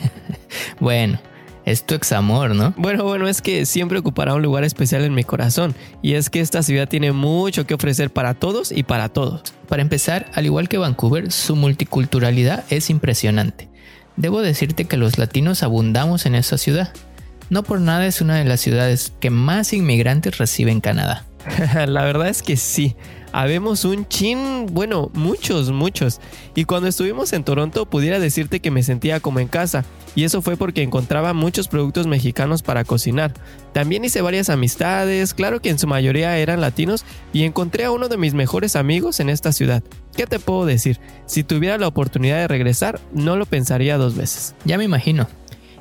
bueno, 0.80 1.18
es 1.70 1.84
tu 1.84 1.94
examor, 1.94 2.54
¿no? 2.54 2.72
Bueno, 2.76 3.04
bueno, 3.04 3.28
es 3.28 3.42
que 3.42 3.66
siempre 3.66 3.98
ocupará 3.98 4.34
un 4.34 4.42
lugar 4.42 4.64
especial 4.64 5.04
en 5.04 5.14
mi 5.14 5.22
corazón. 5.22 5.74
Y 6.02 6.14
es 6.14 6.30
que 6.30 6.40
esta 6.40 6.62
ciudad 6.62 6.88
tiene 6.88 7.12
mucho 7.12 7.66
que 7.66 7.74
ofrecer 7.74 8.10
para 8.10 8.34
todos 8.34 8.72
y 8.72 8.84
para 8.84 9.10
todos. 9.10 9.52
Para 9.68 9.82
empezar, 9.82 10.30
al 10.34 10.46
igual 10.46 10.68
que 10.68 10.78
Vancouver, 10.78 11.30
su 11.30 11.56
multiculturalidad 11.56 12.64
es 12.70 12.88
impresionante. 12.88 13.68
Debo 14.16 14.40
decirte 14.40 14.86
que 14.86 14.96
los 14.96 15.18
latinos 15.18 15.62
abundamos 15.62 16.24
en 16.24 16.34
esta 16.34 16.56
ciudad. 16.56 16.92
No 17.50 17.62
por 17.62 17.80
nada 17.80 18.06
es 18.06 18.20
una 18.20 18.36
de 18.36 18.44
las 18.44 18.60
ciudades 18.60 19.12
que 19.20 19.30
más 19.30 19.72
inmigrantes 19.72 20.38
recibe 20.38 20.72
en 20.72 20.80
Canadá. 20.80 21.27
La 21.86 22.04
verdad 22.04 22.28
es 22.28 22.42
que 22.42 22.56
sí. 22.56 22.96
Habemos 23.32 23.84
un 23.84 24.08
chin, 24.08 24.66
bueno, 24.70 25.10
muchos, 25.12 25.70
muchos. 25.70 26.20
Y 26.54 26.64
cuando 26.64 26.88
estuvimos 26.88 27.32
en 27.34 27.44
Toronto 27.44 27.84
pudiera 27.84 28.18
decirte 28.18 28.60
que 28.60 28.70
me 28.70 28.82
sentía 28.82 29.20
como 29.20 29.38
en 29.40 29.48
casa. 29.48 29.84
Y 30.14 30.24
eso 30.24 30.40
fue 30.40 30.56
porque 30.56 30.82
encontraba 30.82 31.34
muchos 31.34 31.68
productos 31.68 32.06
mexicanos 32.06 32.62
para 32.62 32.84
cocinar. 32.84 33.34
También 33.72 34.04
hice 34.04 34.22
varias 34.22 34.48
amistades, 34.48 35.34
claro 35.34 35.60
que 35.60 35.68
en 35.68 35.78
su 35.78 35.86
mayoría 35.86 36.38
eran 36.38 36.60
latinos, 36.60 37.04
y 37.32 37.44
encontré 37.44 37.84
a 37.84 37.90
uno 37.90 38.08
de 38.08 38.16
mis 38.16 38.34
mejores 38.34 38.74
amigos 38.76 39.20
en 39.20 39.28
esta 39.28 39.52
ciudad. 39.52 39.82
¿Qué 40.16 40.26
te 40.26 40.38
puedo 40.38 40.64
decir? 40.64 40.98
Si 41.26 41.44
tuviera 41.44 41.78
la 41.78 41.86
oportunidad 41.86 42.38
de 42.38 42.48
regresar, 42.48 42.98
no 43.12 43.36
lo 43.36 43.44
pensaría 43.46 43.98
dos 43.98 44.16
veces. 44.16 44.54
Ya 44.64 44.78
me 44.78 44.84
imagino. 44.84 45.28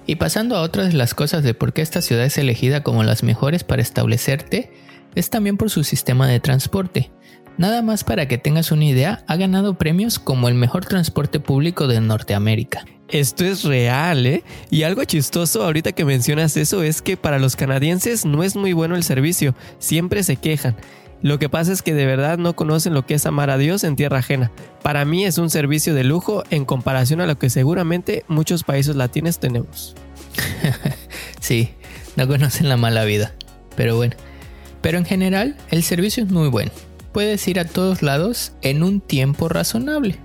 Y 0.06 0.16
pasando 0.16 0.56
a 0.56 0.62
otras 0.62 0.88
de 0.88 0.94
las 0.94 1.14
cosas 1.14 1.44
de 1.44 1.54
por 1.54 1.74
qué 1.74 1.82
esta 1.82 2.02
ciudad 2.02 2.26
es 2.26 2.38
elegida 2.38 2.84
como 2.84 3.04
las 3.04 3.24
mejores 3.24 3.64
para 3.64 3.82
establecerte, 3.82 4.72
es 5.18 5.30
también 5.30 5.58
por 5.58 5.70
su 5.70 5.84
sistema 5.84 6.28
de 6.28 6.40
transporte. 6.40 7.12
Nada 7.58 7.82
más 7.82 8.04
para 8.04 8.28
que 8.28 8.38
tengas 8.38 8.72
una 8.72 8.86
idea, 8.86 9.24
ha 9.28 9.36
ganado 9.36 9.80
premios 9.80 10.20
como 10.20 10.48
el 10.48 10.54
mejor 10.54 10.86
transporte 10.86 11.40
público 11.40 11.88
de 11.88 12.00
Norteamérica. 12.00 12.86
Esto 13.10 13.46
es 13.46 13.64
real, 13.64 14.28
¿eh? 14.28 14.44
Y 14.70 14.84
algo 14.84 15.04
chistoso 15.06 15.64
ahorita 15.64 15.94
que 15.94 16.06
mencionas 16.06 16.56
eso 16.56 16.84
es 16.84 17.02
que 17.02 17.18
para 17.18 17.40
los 17.40 17.56
canadienses 17.56 18.26
no 18.26 18.44
es 18.44 18.56
muy 18.56 18.74
bueno 18.74 18.96
el 18.96 19.04
servicio, 19.04 19.56
siempre 19.80 20.22
se 20.22 20.36
quejan. 20.36 20.76
Lo 21.24 21.40
que 21.40 21.50
pasa 21.50 21.74
es 21.74 21.82
que 21.82 21.96
de 21.96 22.06
verdad 22.06 22.38
no 22.38 22.56
conocen 22.56 22.94
lo 22.94 23.08
que 23.08 23.16
es 23.16 23.26
amar 23.26 23.50
a 23.50 23.58
Dios 23.58 23.84
en 23.84 23.96
tierra 23.96 24.20
ajena. 24.20 24.52
Para 24.84 25.04
mí 25.04 25.26
es 25.26 25.40
un 25.40 25.50
servicio 25.50 25.96
de 25.96 26.04
lujo 26.04 26.44
en 26.52 26.64
comparación 26.64 27.22
a 27.22 27.26
lo 27.26 27.40
que 27.40 27.50
seguramente 27.50 28.24
muchos 28.28 28.64
países 28.64 28.96
latinos 28.96 29.40
tenemos. 29.40 29.96
sí, 31.40 31.72
no 32.16 32.28
conocen 32.28 32.70
la 32.70 32.78
mala 32.78 33.04
vida. 33.04 33.34
Pero 33.76 33.96
bueno, 33.96 34.16
pero 34.88 35.00
en 35.00 35.04
general, 35.04 35.58
el 35.70 35.84
servicio 35.84 36.24
es 36.24 36.32
muy 36.32 36.48
bueno. 36.48 36.72
Puedes 37.12 37.46
ir 37.50 37.60
a 37.60 37.66
todos 37.66 38.04
lados 38.04 38.54
en 38.62 38.84
un 38.84 39.02
tiempo 39.02 39.50
razonable, 39.50 40.16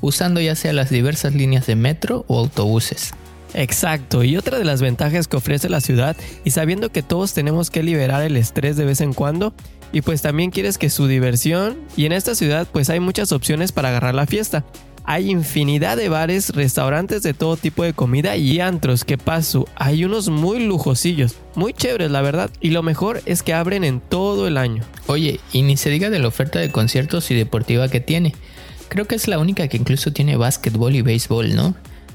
usando 0.00 0.40
ya 0.40 0.56
sea 0.56 0.72
las 0.72 0.90
diversas 0.90 1.36
líneas 1.36 1.68
de 1.68 1.76
metro 1.76 2.24
o 2.26 2.40
autobuses. 2.40 3.14
Exacto, 3.54 4.24
y 4.24 4.36
otra 4.36 4.58
de 4.58 4.64
las 4.64 4.82
ventajas 4.82 5.28
que 5.28 5.36
ofrece 5.36 5.68
la 5.68 5.80
ciudad, 5.80 6.16
y 6.44 6.50
sabiendo 6.50 6.90
que 6.90 7.04
todos 7.04 7.34
tenemos 7.34 7.70
que 7.70 7.84
liberar 7.84 8.22
el 8.22 8.36
estrés 8.36 8.76
de 8.76 8.84
vez 8.84 9.00
en 9.00 9.14
cuando, 9.14 9.54
y 9.92 10.00
pues 10.00 10.22
también 10.22 10.50
quieres 10.50 10.76
que 10.76 10.90
su 10.90 11.06
diversión, 11.06 11.78
y 11.96 12.06
en 12.06 12.10
esta 12.10 12.34
ciudad 12.34 12.66
pues 12.72 12.90
hay 12.90 12.98
muchas 12.98 13.30
opciones 13.30 13.70
para 13.70 13.90
agarrar 13.90 14.16
la 14.16 14.26
fiesta. 14.26 14.64
Hay 15.10 15.28
infinidad 15.28 15.96
de 15.96 16.08
bares, 16.08 16.50
restaurantes 16.50 17.24
de 17.24 17.34
todo 17.34 17.56
tipo 17.56 17.82
de 17.82 17.94
comida 17.94 18.36
y 18.36 18.60
antros 18.60 19.04
que 19.04 19.18
paso. 19.18 19.66
Hay 19.74 20.04
unos 20.04 20.28
muy 20.28 20.64
lujosillos, 20.64 21.34
muy 21.56 21.72
chéveres 21.72 22.12
la 22.12 22.22
verdad. 22.22 22.48
Y 22.60 22.70
lo 22.70 22.84
mejor 22.84 23.20
es 23.26 23.42
que 23.42 23.52
abren 23.52 23.82
en 23.82 23.98
todo 23.98 24.46
el 24.46 24.56
año. 24.56 24.84
Oye, 25.08 25.40
y 25.52 25.62
ni 25.62 25.76
se 25.76 25.90
diga 25.90 26.10
de 26.10 26.20
la 26.20 26.28
oferta 26.28 26.60
de 26.60 26.70
conciertos 26.70 27.32
y 27.32 27.34
deportiva 27.34 27.88
que 27.88 27.98
tiene. 27.98 28.36
Creo 28.88 29.08
que 29.08 29.16
es 29.16 29.26
la 29.26 29.40
única 29.40 29.66
que 29.66 29.78
incluso 29.78 30.12
tiene 30.12 30.36
básquetbol 30.36 30.94
y 30.94 31.02
béisbol, 31.02 31.56
¿no? 31.56 31.74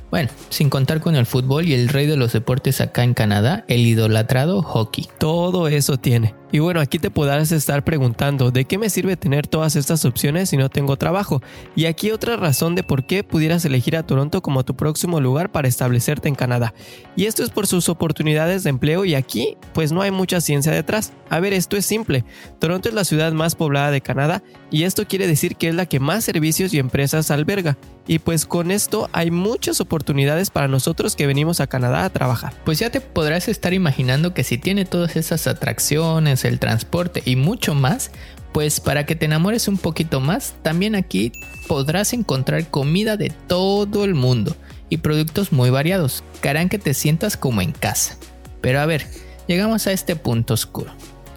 Bueno, 0.09 0.29
sin 0.47 0.69
contar 0.69 1.01
con 1.01 1.17
el 1.17 1.25
fútbol 1.25 1.67
y 1.67 1.73
el 1.73 1.89
rey 1.89 2.05
de 2.05 2.15
los 2.15 2.31
deportes 2.31 2.79
acá 2.79 3.03
en 3.03 3.13
Canadá, 3.13 3.65
el 3.67 3.81
idolatrado 3.81 4.61
hockey. 4.61 5.09
Todo 5.19 5.67
eso 5.67 5.97
tiene. 5.97 6.33
Y 6.55 6.59
bueno, 6.59 6.79
aquí 6.79 6.99
te 6.99 7.11
podrás 7.11 7.51
estar 7.51 7.83
preguntando, 7.83 8.49
¿de 8.49 8.63
qué 8.63 8.77
me 8.77 8.89
sirve 8.89 9.17
tener 9.17 9.45
todas 9.45 9.75
estas 9.75 10.05
opciones 10.05 10.51
si 10.51 10.55
no 10.55 10.69
tengo 10.69 10.95
trabajo? 10.95 11.43
Y 11.75 11.83
aquí 11.83 12.11
otra 12.11 12.37
razón 12.37 12.75
de 12.75 12.83
por 12.83 13.05
qué 13.05 13.25
pudieras 13.25 13.65
elegir 13.65 13.97
a 13.97 14.03
Toronto 14.03 14.41
como 14.41 14.63
tu 14.63 14.73
próximo 14.73 15.19
lugar 15.19 15.51
para 15.51 15.67
establecerte 15.67 16.29
en 16.29 16.35
Canadá. 16.35 16.73
Y 17.17 17.25
esto 17.25 17.43
es 17.43 17.49
por 17.49 17.67
sus 17.67 17.89
oportunidades 17.89 18.63
de 18.63 18.69
empleo 18.69 19.03
y 19.03 19.15
aquí 19.15 19.57
pues 19.73 19.91
no 19.91 20.01
hay 20.01 20.11
mucha 20.11 20.39
ciencia 20.39 20.71
detrás. 20.71 21.11
A 21.29 21.41
ver, 21.41 21.51
esto 21.51 21.75
es 21.75 21.85
simple. 21.85 22.23
Toronto 22.57 22.87
es 22.87 22.95
la 22.95 23.03
ciudad 23.03 23.33
más 23.33 23.55
poblada 23.55 23.91
de 23.91 23.99
Canadá 23.99 24.41
y 24.71 24.83
esto 24.83 25.05
quiere 25.05 25.27
decir 25.27 25.57
que 25.57 25.67
es 25.67 25.75
la 25.75 25.87
que 25.87 25.99
más 25.99 26.23
servicios 26.23 26.73
y 26.73 26.79
empresas 26.79 27.31
alberga. 27.31 27.77
Y 28.07 28.19
pues 28.19 28.45
con 28.45 28.71
esto 28.71 29.09
hay 29.13 29.31
muchas 29.31 29.81
oportunidades 29.81 30.51
para 30.51 30.67
nosotros 30.67 31.15
que 31.15 31.27
venimos 31.27 31.59
a 31.59 31.67
Canadá 31.67 32.05
a 32.05 32.09
trabajar. 32.09 32.53
Pues 32.63 32.79
ya 32.79 32.91
te 32.91 33.01
podrás 33.01 33.47
estar 33.47 33.73
imaginando 33.73 34.33
que 34.33 34.43
si 34.43 34.57
tiene 34.57 34.85
todas 34.85 35.15
esas 35.15 35.47
atracciones, 35.47 36.44
el 36.47 36.59
transporte 36.59 37.21
y 37.25 37.35
mucho 37.35 37.75
más, 37.75 38.11
pues 38.53 38.79
para 38.79 39.05
que 39.05 39.15
te 39.15 39.25
enamores 39.25 39.67
un 39.67 39.77
poquito 39.77 40.19
más, 40.19 40.55
también 40.61 40.95
aquí 40.95 41.31
podrás 41.67 42.13
encontrar 42.13 42.69
comida 42.69 43.17
de 43.17 43.29
todo 43.47 44.05
el 44.05 44.15
mundo 44.15 44.55
y 44.89 44.97
productos 44.97 45.51
muy 45.51 45.69
variados, 45.69 46.23
que 46.41 46.49
harán 46.49 46.69
que 46.69 46.79
te 46.79 46.93
sientas 46.93 47.37
como 47.37 47.61
en 47.61 47.71
casa. 47.71 48.17
Pero 48.61 48.79
a 48.79 48.85
ver, 48.85 49.05
llegamos 49.47 49.87
a 49.87 49.91
este 49.91 50.15
punto 50.15 50.53
oscuro. 50.53 50.91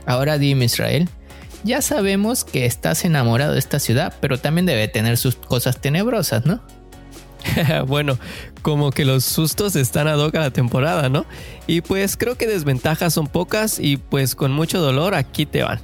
Ahora 0.07 0.39
dime 0.39 0.67
Israel, 0.67 1.09
ya 1.65 1.83
sabemos 1.83 2.45
que 2.45 2.67
estás 2.67 3.05
enamorado 3.05 3.53
de 3.53 3.59
esta 3.59 3.81
ciudad, 3.81 4.15
pero 4.21 4.39
también 4.39 4.67
debe 4.67 4.89
tener 4.89 5.17
sus 5.17 5.35
cosas 5.35 5.81
tenebrosas, 5.81 6.47
¿no? 6.47 6.63
bueno, 7.87 8.19
como 8.63 8.91
que 8.91 9.05
los 9.05 9.25
sustos 9.25 9.77
están 9.77 10.09
a 10.09 10.17
hoc 10.17 10.35
a 10.35 10.41
la 10.41 10.51
temporada, 10.51 11.09
¿no? 11.09 11.27
Y 11.67 11.81
pues 11.81 12.17
creo 12.17 12.37
que 12.37 12.47
desventajas 12.47 13.15
son 13.15 13.27
pocas 13.27 13.79
y 13.79 13.97
pues 13.97 14.35
con 14.35 14.53
mucho 14.53 14.81
dolor 14.81 15.15
aquí 15.15 15.47
te 15.47 15.63
van. 15.63 15.81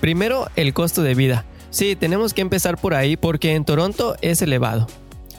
Primero, 0.00 0.48
el 0.56 0.74
costo 0.74 1.02
de 1.02 1.14
vida. 1.14 1.44
Sí, 1.70 1.96
tenemos 1.96 2.34
que 2.34 2.42
empezar 2.42 2.76
por 2.78 2.94
ahí 2.94 3.16
porque 3.16 3.54
en 3.54 3.64
Toronto 3.64 4.16
es 4.20 4.42
elevado. 4.42 4.86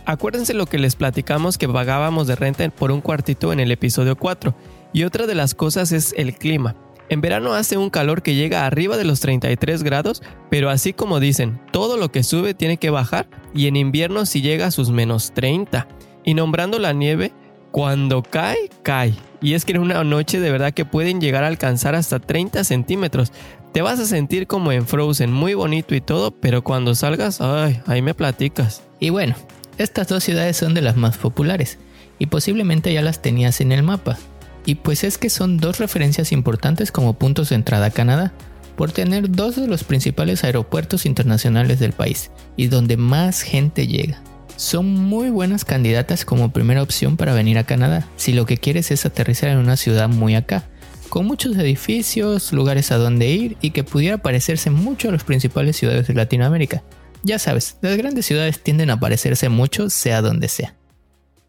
Acuérdense 0.05 0.53
lo 0.53 0.67
que 0.67 0.77
les 0.77 0.95
platicamos 0.95 1.57
que 1.57 1.67
pagábamos 1.67 2.27
de 2.27 2.35
renta 2.35 2.69
por 2.69 2.91
un 2.91 3.01
cuartito 3.01 3.51
en 3.51 3.59
el 3.59 3.71
episodio 3.71 4.15
4. 4.15 4.55
Y 4.93 5.03
otra 5.03 5.27
de 5.27 5.35
las 5.35 5.55
cosas 5.55 5.91
es 5.91 6.13
el 6.17 6.35
clima. 6.35 6.75
En 7.09 7.21
verano 7.21 7.53
hace 7.53 7.77
un 7.77 7.89
calor 7.89 8.23
que 8.23 8.35
llega 8.35 8.65
arriba 8.65 8.97
de 8.97 9.05
los 9.05 9.19
33 9.19 9.83
grados, 9.83 10.23
pero 10.49 10.69
así 10.69 10.93
como 10.93 11.19
dicen, 11.19 11.59
todo 11.71 11.97
lo 11.97 12.11
que 12.11 12.23
sube 12.23 12.53
tiene 12.53 12.77
que 12.77 12.89
bajar 12.89 13.27
y 13.53 13.67
en 13.67 13.75
invierno 13.75 14.25
si 14.25 14.41
llega 14.41 14.67
a 14.67 14.71
sus 14.71 14.89
menos 14.89 15.33
30. 15.33 15.87
Y 16.23 16.33
nombrando 16.33 16.79
la 16.79 16.93
nieve, 16.93 17.31
cuando 17.71 18.23
cae, 18.23 18.69
cae. 18.83 19.13
Y 19.41 19.53
es 19.53 19.65
que 19.65 19.73
en 19.73 19.79
una 19.79 20.03
noche 20.03 20.39
de 20.39 20.49
verdad 20.49 20.73
que 20.73 20.85
pueden 20.85 21.21
llegar 21.21 21.43
a 21.43 21.47
alcanzar 21.47 21.93
hasta 21.93 22.19
30 22.19 22.63
centímetros. 22.63 23.31
Te 23.73 23.81
vas 23.81 23.99
a 23.99 24.05
sentir 24.05 24.47
como 24.47 24.71
en 24.71 24.87
Frozen, 24.87 25.31
muy 25.31 25.53
bonito 25.53 25.93
y 25.93 26.01
todo, 26.01 26.31
pero 26.31 26.63
cuando 26.63 26.95
salgas, 26.95 27.41
ay, 27.41 27.81
ahí 27.85 28.01
me 28.01 28.13
platicas. 28.13 28.81
Y 28.99 29.09
bueno, 29.09 29.35
estas 29.77 30.07
dos 30.07 30.23
ciudades 30.23 30.55
son 30.55 30.73
de 30.73 30.81
las 30.81 30.95
más 30.95 31.17
populares, 31.17 31.77
y 32.17 32.27
posiblemente 32.27 32.93
ya 32.93 33.01
las 33.01 33.21
tenías 33.21 33.59
en 33.59 33.73
el 33.73 33.83
mapa. 33.83 34.17
Y 34.65 34.75
pues 34.75 35.03
es 35.03 35.17
que 35.17 35.29
son 35.29 35.57
dos 35.57 35.79
referencias 35.79 36.31
importantes 36.31 36.91
como 36.91 37.13
puntos 37.13 37.49
de 37.49 37.55
entrada 37.55 37.87
a 37.87 37.91
Canadá, 37.91 38.33
por 38.75 38.91
tener 38.91 39.31
dos 39.31 39.55
de 39.55 39.67
los 39.67 39.83
principales 39.83 40.43
aeropuertos 40.43 41.05
internacionales 41.05 41.79
del 41.79 41.93
país 41.93 42.31
y 42.57 42.67
donde 42.67 42.97
más 42.97 43.41
gente 43.41 43.87
llega. 43.87 44.21
Son 44.57 44.85
muy 44.85 45.29
buenas 45.29 45.65
candidatas 45.65 46.23
como 46.23 46.51
primera 46.51 46.81
opción 46.81 47.17
para 47.17 47.33
venir 47.33 47.57
a 47.57 47.65
Canadá, 47.65 48.07
si 48.15 48.33
lo 48.33 48.45
que 48.45 48.57
quieres 48.57 48.91
es 48.91 49.05
aterrizar 49.05 49.49
en 49.49 49.57
una 49.57 49.75
ciudad 49.75 50.07
muy 50.07 50.35
acá, 50.35 50.65
con 51.09 51.25
muchos 51.25 51.57
edificios, 51.57 52.53
lugares 52.53 52.91
a 52.91 52.97
donde 52.97 53.29
ir 53.29 53.57
y 53.61 53.71
que 53.71 53.83
pudiera 53.83 54.17
parecerse 54.17 54.69
mucho 54.69 55.09
a 55.09 55.11
las 55.11 55.23
principales 55.23 55.77
ciudades 55.77 56.07
de 56.07 56.13
Latinoamérica. 56.13 56.83
Ya 57.23 57.39
sabes, 57.39 57.77
las 57.81 57.97
grandes 57.97 58.25
ciudades 58.25 58.61
tienden 58.61 58.89
a 58.89 58.99
parecerse 58.99 59.49
mucho 59.49 59.89
sea 59.89 60.21
donde 60.21 60.47
sea. 60.47 60.75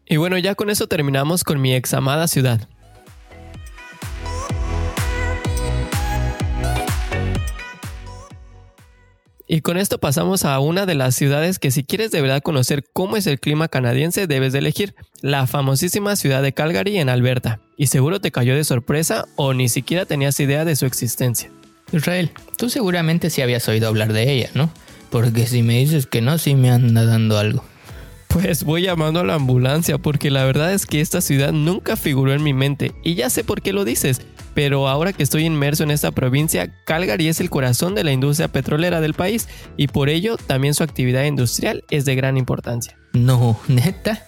Y 0.05 0.17
bueno, 0.17 0.37
ya 0.37 0.55
con 0.55 0.69
eso 0.69 0.87
terminamos 0.87 1.43
con 1.43 1.61
mi 1.61 1.73
ex 1.75 1.93
amada 1.93 2.27
ciudad. 2.27 2.67
Y 9.49 9.61
con 9.61 9.77
esto 9.77 9.97
pasamos 9.97 10.43
a 10.43 10.59
una 10.59 10.85
de 10.85 10.95
las 10.95 11.15
ciudades 11.15 11.57
que 11.57 11.71
si 11.71 11.85
quieres 11.85 12.11
de 12.11 12.21
verdad 12.21 12.41
conocer 12.41 12.83
cómo 12.91 13.15
es 13.15 13.27
el 13.27 13.39
clima 13.39 13.69
canadiense 13.69 14.27
debes 14.27 14.51
de 14.51 14.59
elegir, 14.59 14.93
la 15.21 15.47
famosísima 15.47 16.17
ciudad 16.17 16.43
de 16.43 16.53
Calgary 16.53 16.97
en 16.97 17.07
Alberta. 17.07 17.61
Y 17.77 17.87
seguro 17.87 18.19
te 18.19 18.31
cayó 18.31 18.55
de 18.55 18.65
sorpresa 18.65 19.25
o 19.37 19.53
ni 19.53 19.69
siquiera 19.69 20.05
tenías 20.05 20.37
idea 20.41 20.65
de 20.65 20.75
su 20.75 20.85
existencia. 20.85 21.49
Israel, 21.93 22.31
tú 22.57 22.69
seguramente 22.69 23.29
sí 23.29 23.41
habías 23.41 23.65
oído 23.69 23.87
hablar 23.87 24.11
de 24.11 24.29
ella, 24.33 24.49
¿no? 24.53 24.69
Porque 25.09 25.47
si 25.47 25.63
me 25.63 25.77
dices 25.77 26.07
que 26.07 26.21
no, 26.21 26.37
sí 26.37 26.55
me 26.55 26.69
anda 26.69 27.05
dando 27.05 27.37
algo. 27.37 27.63
Pues 28.27 28.65
voy 28.65 28.81
llamando 28.81 29.21
a 29.21 29.23
la 29.23 29.35
ambulancia 29.35 29.97
porque 29.97 30.29
la 30.29 30.43
verdad 30.43 30.73
es 30.73 30.85
que 30.85 30.99
esta 30.99 31.21
ciudad 31.21 31.53
nunca 31.53 31.95
figuró 31.95 32.33
en 32.33 32.43
mi 32.43 32.53
mente 32.53 32.91
y 33.01 33.15
ya 33.15 33.29
sé 33.29 33.45
por 33.45 33.61
qué 33.61 33.71
lo 33.71 33.85
dices 33.85 34.21
pero 34.57 34.87
ahora 34.87 35.13
que 35.13 35.21
estoy 35.21 35.45
inmerso 35.45 35.83
en 35.83 35.91
esta 35.91 36.09
provincia, 36.09 36.73
Calgary 36.83 37.27
es 37.27 37.39
el 37.39 37.51
corazón 37.51 37.93
de 37.93 38.03
la 38.03 38.11
industria 38.11 38.47
petrolera 38.47 39.01
del 39.01 39.13
país 39.13 39.47
y 39.77 39.85
por 39.85 40.09
ello 40.09 40.35
también 40.35 40.73
su 40.73 40.81
actividad 40.81 41.25
industrial 41.25 41.83
es 41.91 42.05
de 42.05 42.15
gran 42.15 42.37
importancia. 42.37 42.97
No, 43.13 43.59
neta. 43.67 44.25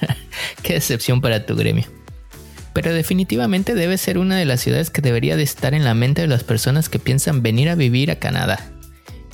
Qué 0.62 0.72
decepción 0.72 1.20
para 1.20 1.44
tu 1.44 1.56
gremio. 1.56 1.84
Pero 2.72 2.94
definitivamente 2.94 3.74
debe 3.74 3.98
ser 3.98 4.16
una 4.16 4.38
de 4.38 4.46
las 4.46 4.62
ciudades 4.62 4.88
que 4.88 5.02
debería 5.02 5.36
de 5.36 5.42
estar 5.42 5.74
en 5.74 5.84
la 5.84 5.92
mente 5.92 6.22
de 6.22 6.28
las 6.28 6.42
personas 6.42 6.88
que 6.88 6.98
piensan 6.98 7.42
venir 7.42 7.68
a 7.68 7.74
vivir 7.74 8.10
a 8.10 8.16
Canadá. 8.16 8.72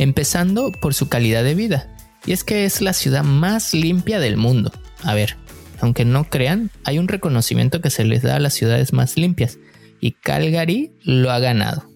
Empezando 0.01 0.73
por 0.73 0.93
su 0.93 1.09
calidad 1.09 1.45
de 1.45 1.55
vida. 1.55 1.87
Y 2.27 2.33
es 2.33 2.43
que 2.43 2.65
es 2.65 2.81
la 2.81 2.95
ciudad 2.95 3.23
más 3.23 3.75
limpia 3.75 4.19
del 4.19 4.37
mundo. 4.37 4.73
A 5.05 5.15
ver, 5.15 5.37
aunque 5.81 6.05
no 6.05 6.29
crean, 6.29 6.73
hay 6.83 6.99
un 6.99 7.07
reconocimiento 7.07 7.81
que 7.81 7.91
se 7.91 8.05
les 8.05 8.23
da 8.23 8.35
a 8.35 8.41
las 8.41 8.55
ciudades 8.55 8.93
más 8.93 9.17
limpias 9.17 9.57
y 10.03 10.13
Calgary 10.13 10.93
lo 11.05 11.31
ha 11.31 11.39
ganado. 11.39 11.89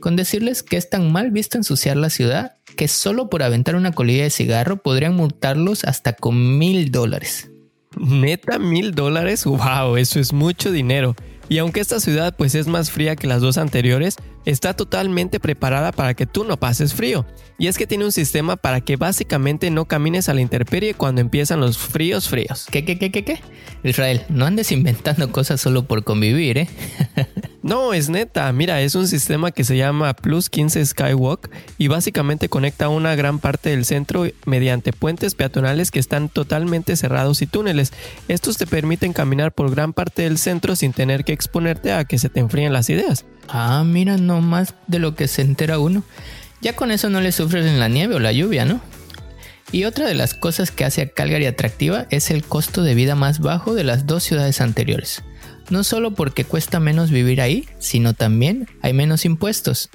con 0.00 0.14
decirles 0.14 0.62
que 0.62 0.76
es 0.76 0.90
tan 0.90 1.10
mal 1.10 1.30
visto 1.30 1.56
ensuciar 1.56 1.96
la 1.96 2.10
ciudad 2.10 2.56
que 2.76 2.86
solo 2.86 3.30
por 3.30 3.42
aventar 3.42 3.74
una 3.74 3.92
colilla 3.92 4.24
de 4.24 4.30
cigarro 4.30 4.76
podrían 4.76 5.16
multarlos 5.16 5.84
hasta 5.84 6.12
con 6.12 6.58
mil 6.58 6.92
dólares. 6.92 7.50
¿Neta 7.98 8.58
mil 8.58 8.94
dólares? 8.94 9.46
¡Wow! 9.46 9.96
Eso 9.96 10.20
es 10.20 10.34
mucho 10.34 10.70
dinero. 10.70 11.16
Y 11.48 11.58
aunque 11.58 11.80
esta 11.80 12.00
ciudad 12.00 12.34
pues 12.36 12.54
es 12.54 12.66
más 12.66 12.90
fría 12.90 13.16
que 13.16 13.26
las 13.26 13.40
dos 13.40 13.56
anteriores, 13.56 14.16
está 14.44 14.74
totalmente 14.74 15.40
preparada 15.40 15.92
para 15.92 16.14
que 16.14 16.26
tú 16.26 16.44
no 16.44 16.58
pases 16.58 16.92
frío. 16.92 17.24
Y 17.58 17.68
es 17.68 17.78
que 17.78 17.86
tiene 17.86 18.04
un 18.04 18.12
sistema 18.12 18.56
para 18.56 18.80
que 18.80 18.96
básicamente 18.96 19.70
no 19.70 19.86
camines 19.86 20.28
a 20.28 20.34
la 20.34 20.40
intemperie 20.40 20.94
cuando 20.94 21.20
empiezan 21.20 21.60
los 21.60 21.78
fríos 21.78 22.28
fríos. 22.28 22.66
¿Qué, 22.70 22.84
qué, 22.84 22.98
qué, 22.98 23.10
qué, 23.10 23.24
qué? 23.24 23.40
Israel, 23.84 24.24
no 24.28 24.44
andes 24.44 24.72
inventando 24.72 25.30
cosas 25.30 25.60
solo 25.60 25.84
por 25.84 26.04
convivir, 26.04 26.58
¿eh? 26.58 26.68
no, 27.66 27.92
es 27.92 28.08
neta. 28.08 28.52
Mira, 28.52 28.80
es 28.80 28.94
un 28.94 29.08
sistema 29.08 29.50
que 29.50 29.64
se 29.64 29.76
llama 29.76 30.14
Plus 30.14 30.48
15 30.48 30.86
Skywalk 30.86 31.50
y 31.78 31.88
básicamente 31.88 32.48
conecta 32.48 32.88
una 32.88 33.16
gran 33.16 33.40
parte 33.40 33.70
del 33.70 33.84
centro 33.84 34.24
mediante 34.44 34.92
puentes 34.92 35.34
peatonales 35.34 35.90
que 35.90 35.98
están 35.98 36.28
totalmente 36.28 36.94
cerrados 36.94 37.42
y 37.42 37.48
túneles. 37.48 37.92
Estos 38.28 38.56
te 38.56 38.68
permiten 38.68 39.12
caminar 39.12 39.50
por 39.50 39.74
gran 39.74 39.92
parte 39.92 40.22
del 40.22 40.38
centro 40.38 40.76
sin 40.76 40.92
tener 40.92 41.24
que 41.24 41.32
exponerte 41.32 41.92
a 41.92 42.04
que 42.04 42.20
se 42.20 42.28
te 42.28 42.38
enfríen 42.38 42.72
las 42.72 42.88
ideas. 42.88 43.24
Ah, 43.48 43.82
mira, 43.84 44.16
no 44.16 44.40
más 44.40 44.74
de 44.86 45.00
lo 45.00 45.16
que 45.16 45.26
se 45.26 45.42
entera 45.42 45.80
uno. 45.80 46.04
Ya 46.60 46.76
con 46.76 46.92
eso 46.92 47.10
no 47.10 47.20
le 47.20 47.32
sufres 47.32 47.66
en 47.66 47.80
la 47.80 47.88
nieve 47.88 48.14
o 48.14 48.20
la 48.20 48.30
lluvia, 48.30 48.64
¿no? 48.64 48.80
Y 49.72 49.86
otra 49.86 50.06
de 50.06 50.14
las 50.14 50.34
cosas 50.34 50.70
que 50.70 50.84
hace 50.84 51.02
a 51.02 51.08
Calgary 51.08 51.46
atractiva 51.46 52.06
es 52.10 52.30
el 52.30 52.44
costo 52.44 52.84
de 52.84 52.94
vida 52.94 53.16
más 53.16 53.40
bajo 53.40 53.74
de 53.74 53.82
las 53.82 54.06
dos 54.06 54.22
ciudades 54.22 54.60
anteriores. 54.60 55.24
No 55.70 55.84
solo 55.84 56.12
porque 56.12 56.44
cuesta 56.44 56.80
menos 56.80 57.10
vivir 57.10 57.40
ahí, 57.40 57.68
sino 57.78 58.14
también 58.14 58.68
hay 58.82 58.92
menos 58.92 59.24
impuestos, 59.24 59.90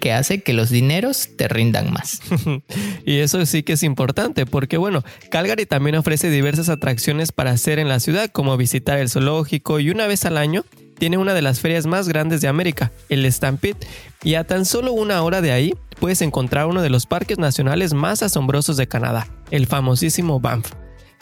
que 0.00 0.12
hace 0.12 0.42
que 0.42 0.52
los 0.52 0.70
dineros 0.70 1.28
te 1.36 1.46
rindan 1.46 1.92
más. 1.92 2.20
y 3.06 3.18
eso 3.18 3.44
sí 3.46 3.62
que 3.62 3.74
es 3.74 3.82
importante, 3.82 4.46
porque 4.46 4.78
bueno, 4.78 5.04
Calgary 5.30 5.66
también 5.66 5.94
ofrece 5.94 6.30
diversas 6.30 6.68
atracciones 6.68 7.30
para 7.30 7.52
hacer 7.52 7.78
en 7.78 7.88
la 7.88 8.00
ciudad, 8.00 8.30
como 8.30 8.56
visitar 8.56 8.98
el 8.98 9.10
zoológico 9.10 9.78
y 9.78 9.90
una 9.90 10.06
vez 10.06 10.24
al 10.24 10.38
año 10.38 10.64
tiene 10.98 11.16
una 11.16 11.32
de 11.34 11.42
las 11.42 11.60
ferias 11.60 11.86
más 11.86 12.08
grandes 12.08 12.40
de 12.40 12.48
América, 12.48 12.92
el 13.08 13.30
Stampede, 13.30 13.76
y 14.22 14.34
a 14.34 14.44
tan 14.44 14.66
solo 14.66 14.92
una 14.92 15.22
hora 15.22 15.40
de 15.40 15.52
ahí 15.52 15.74
puedes 15.98 16.20
encontrar 16.20 16.66
uno 16.66 16.82
de 16.82 16.90
los 16.90 17.06
parques 17.06 17.38
nacionales 17.38 17.94
más 17.94 18.22
asombrosos 18.22 18.76
de 18.76 18.88
Canadá, 18.88 19.26
el 19.50 19.66
famosísimo 19.66 20.40
Banff. 20.40 20.72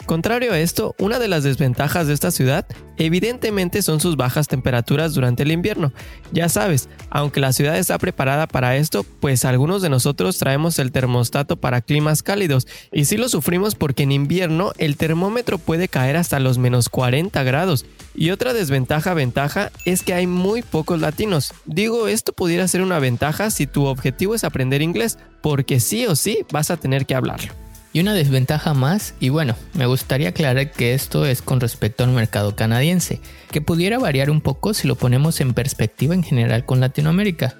Contrario 0.07 0.53
a 0.53 0.59
esto, 0.59 0.95
una 0.99 1.19
de 1.19 1.29
las 1.29 1.43
desventajas 1.43 2.07
de 2.07 2.15
esta 2.15 2.31
ciudad 2.31 2.67
evidentemente 2.97 3.83
son 3.83 4.01
sus 4.01 4.17
bajas 4.17 4.49
temperaturas 4.49 5.15
durante 5.15 5.43
el 5.43 5.53
invierno. 5.53 5.93
Ya 6.33 6.49
sabes, 6.49 6.89
aunque 7.11 7.41
la 7.41 7.53
ciudad 7.53 7.79
está 7.79 7.99
preparada 7.99 8.47
para 8.47 8.77
esto, 8.77 9.05
pues 9.05 9.45
algunos 9.45 9.83
de 9.83 9.91
nosotros 9.91 10.39
traemos 10.39 10.79
el 10.79 10.93
termostato 10.93 11.57
para 11.57 11.83
climas 11.83 12.23
cálidos 12.23 12.67
y 12.91 13.05
sí 13.05 13.17
lo 13.17 13.29
sufrimos 13.29 13.75
porque 13.75 14.05
en 14.05 14.13
invierno 14.13 14.73
el 14.79 14.97
termómetro 14.97 15.59
puede 15.59 15.89
caer 15.89 16.17
hasta 16.17 16.41
los 16.41 16.59
menos 16.59 16.89
40 16.89 17.43
grados. 17.43 17.85
Y 18.15 18.31
otra 18.31 18.53
desventaja 18.53 19.15
ventaja 19.15 19.71
es 19.85 20.03
que 20.03 20.15
hay 20.15 20.27
muy 20.27 20.63
pocos 20.63 21.01
latinos. 21.01 21.53
Digo, 21.67 22.09
esto 22.09 22.33
pudiera 22.33 22.67
ser 22.67 22.83
una 22.83 22.99
ventaja 22.99 23.51
si 23.51 23.67
tu 23.67 23.85
objetivo 23.85 24.35
es 24.35 24.43
aprender 24.43 24.83
inglés, 24.83 25.19
porque 25.43 25.81
sí 25.81 26.07
o 26.07 26.17
sí 26.17 26.39
vas 26.51 26.71
a 26.71 26.79
tener 26.79 27.07
que 27.07 27.15
hablarlo. 27.15 27.53
Y 27.99 28.01
una 28.01 28.15
desventaja 28.15 28.75
más, 28.75 29.15
y 29.19 29.29
bueno, 29.29 29.57
me 29.75 29.87
gustaría 29.87 30.29
aclarar 30.29 30.71
que 30.71 30.95
esto 30.95 31.27
es 31.27 31.43
con 31.43 31.59
respecto 31.59 32.05
al 32.05 32.11
mercado 32.11 32.55
canadiense, 32.55 33.21
que 33.51 33.61
pudiera 33.61 33.99
variar 33.99 34.31
un 34.31 34.41
poco 34.41 34.73
si 34.73 34.87
lo 34.87 34.95
ponemos 34.95 35.41
en 35.41 35.53
perspectiva 35.53 36.15
en 36.15 36.23
general 36.23 36.65
con 36.65 36.79
Latinoamérica, 36.79 37.57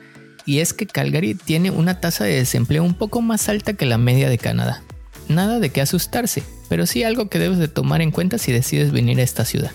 y 0.47 0.61
es 0.61 0.75
que 0.75 0.87
Calgary 0.87 1.35
tiene 1.35 1.73
una 1.73 1.99
tasa 1.99 2.23
de 2.23 2.37
desempleo 2.37 2.85
un 2.85 2.95
poco 2.95 3.21
más 3.21 3.49
alta 3.49 3.73
que 3.73 3.85
la 3.85 3.99
media 3.99 4.29
de 4.29 4.39
Canadá. 4.39 4.85
Nada 5.27 5.59
de 5.59 5.71
qué 5.71 5.81
asustarse, 5.81 6.45
pero 6.69 6.87
sí 6.87 7.03
algo 7.03 7.29
que 7.29 7.41
debes 7.41 7.59
de 7.59 7.67
tomar 7.67 8.01
en 8.01 8.13
cuenta 8.13 8.39
si 8.39 8.53
decides 8.53 8.93
venir 8.93 9.19
a 9.19 9.25
esta 9.25 9.45
ciudad. 9.45 9.73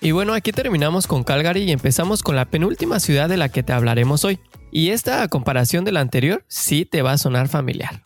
Y 0.00 0.10
bueno, 0.10 0.34
aquí 0.34 0.50
terminamos 0.50 1.06
con 1.06 1.22
Calgary 1.22 1.62
y 1.62 1.70
empezamos 1.70 2.24
con 2.24 2.34
la 2.34 2.46
penúltima 2.46 2.98
ciudad 2.98 3.28
de 3.28 3.36
la 3.36 3.50
que 3.50 3.62
te 3.62 3.72
hablaremos 3.72 4.24
hoy. 4.24 4.40
Y 4.72 4.88
esta, 4.90 5.22
a 5.22 5.28
comparación 5.28 5.84
de 5.84 5.92
la 5.92 6.00
anterior, 6.00 6.44
sí 6.48 6.86
te 6.86 7.02
va 7.02 7.12
a 7.12 7.18
sonar 7.18 7.46
familiar. 7.46 8.02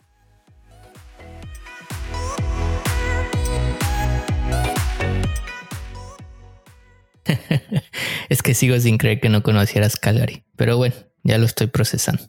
Es 8.37 8.43
que 8.43 8.53
sigo 8.53 8.79
sin 8.79 8.99
creer 8.99 9.19
que 9.19 9.29
no 9.29 9.41
conocieras 9.41 9.97
Calgary. 9.97 10.43
Pero 10.55 10.77
bueno, 10.77 10.93
ya 11.23 11.39
lo 11.39 11.47
estoy 11.47 11.65
procesando. 11.65 12.21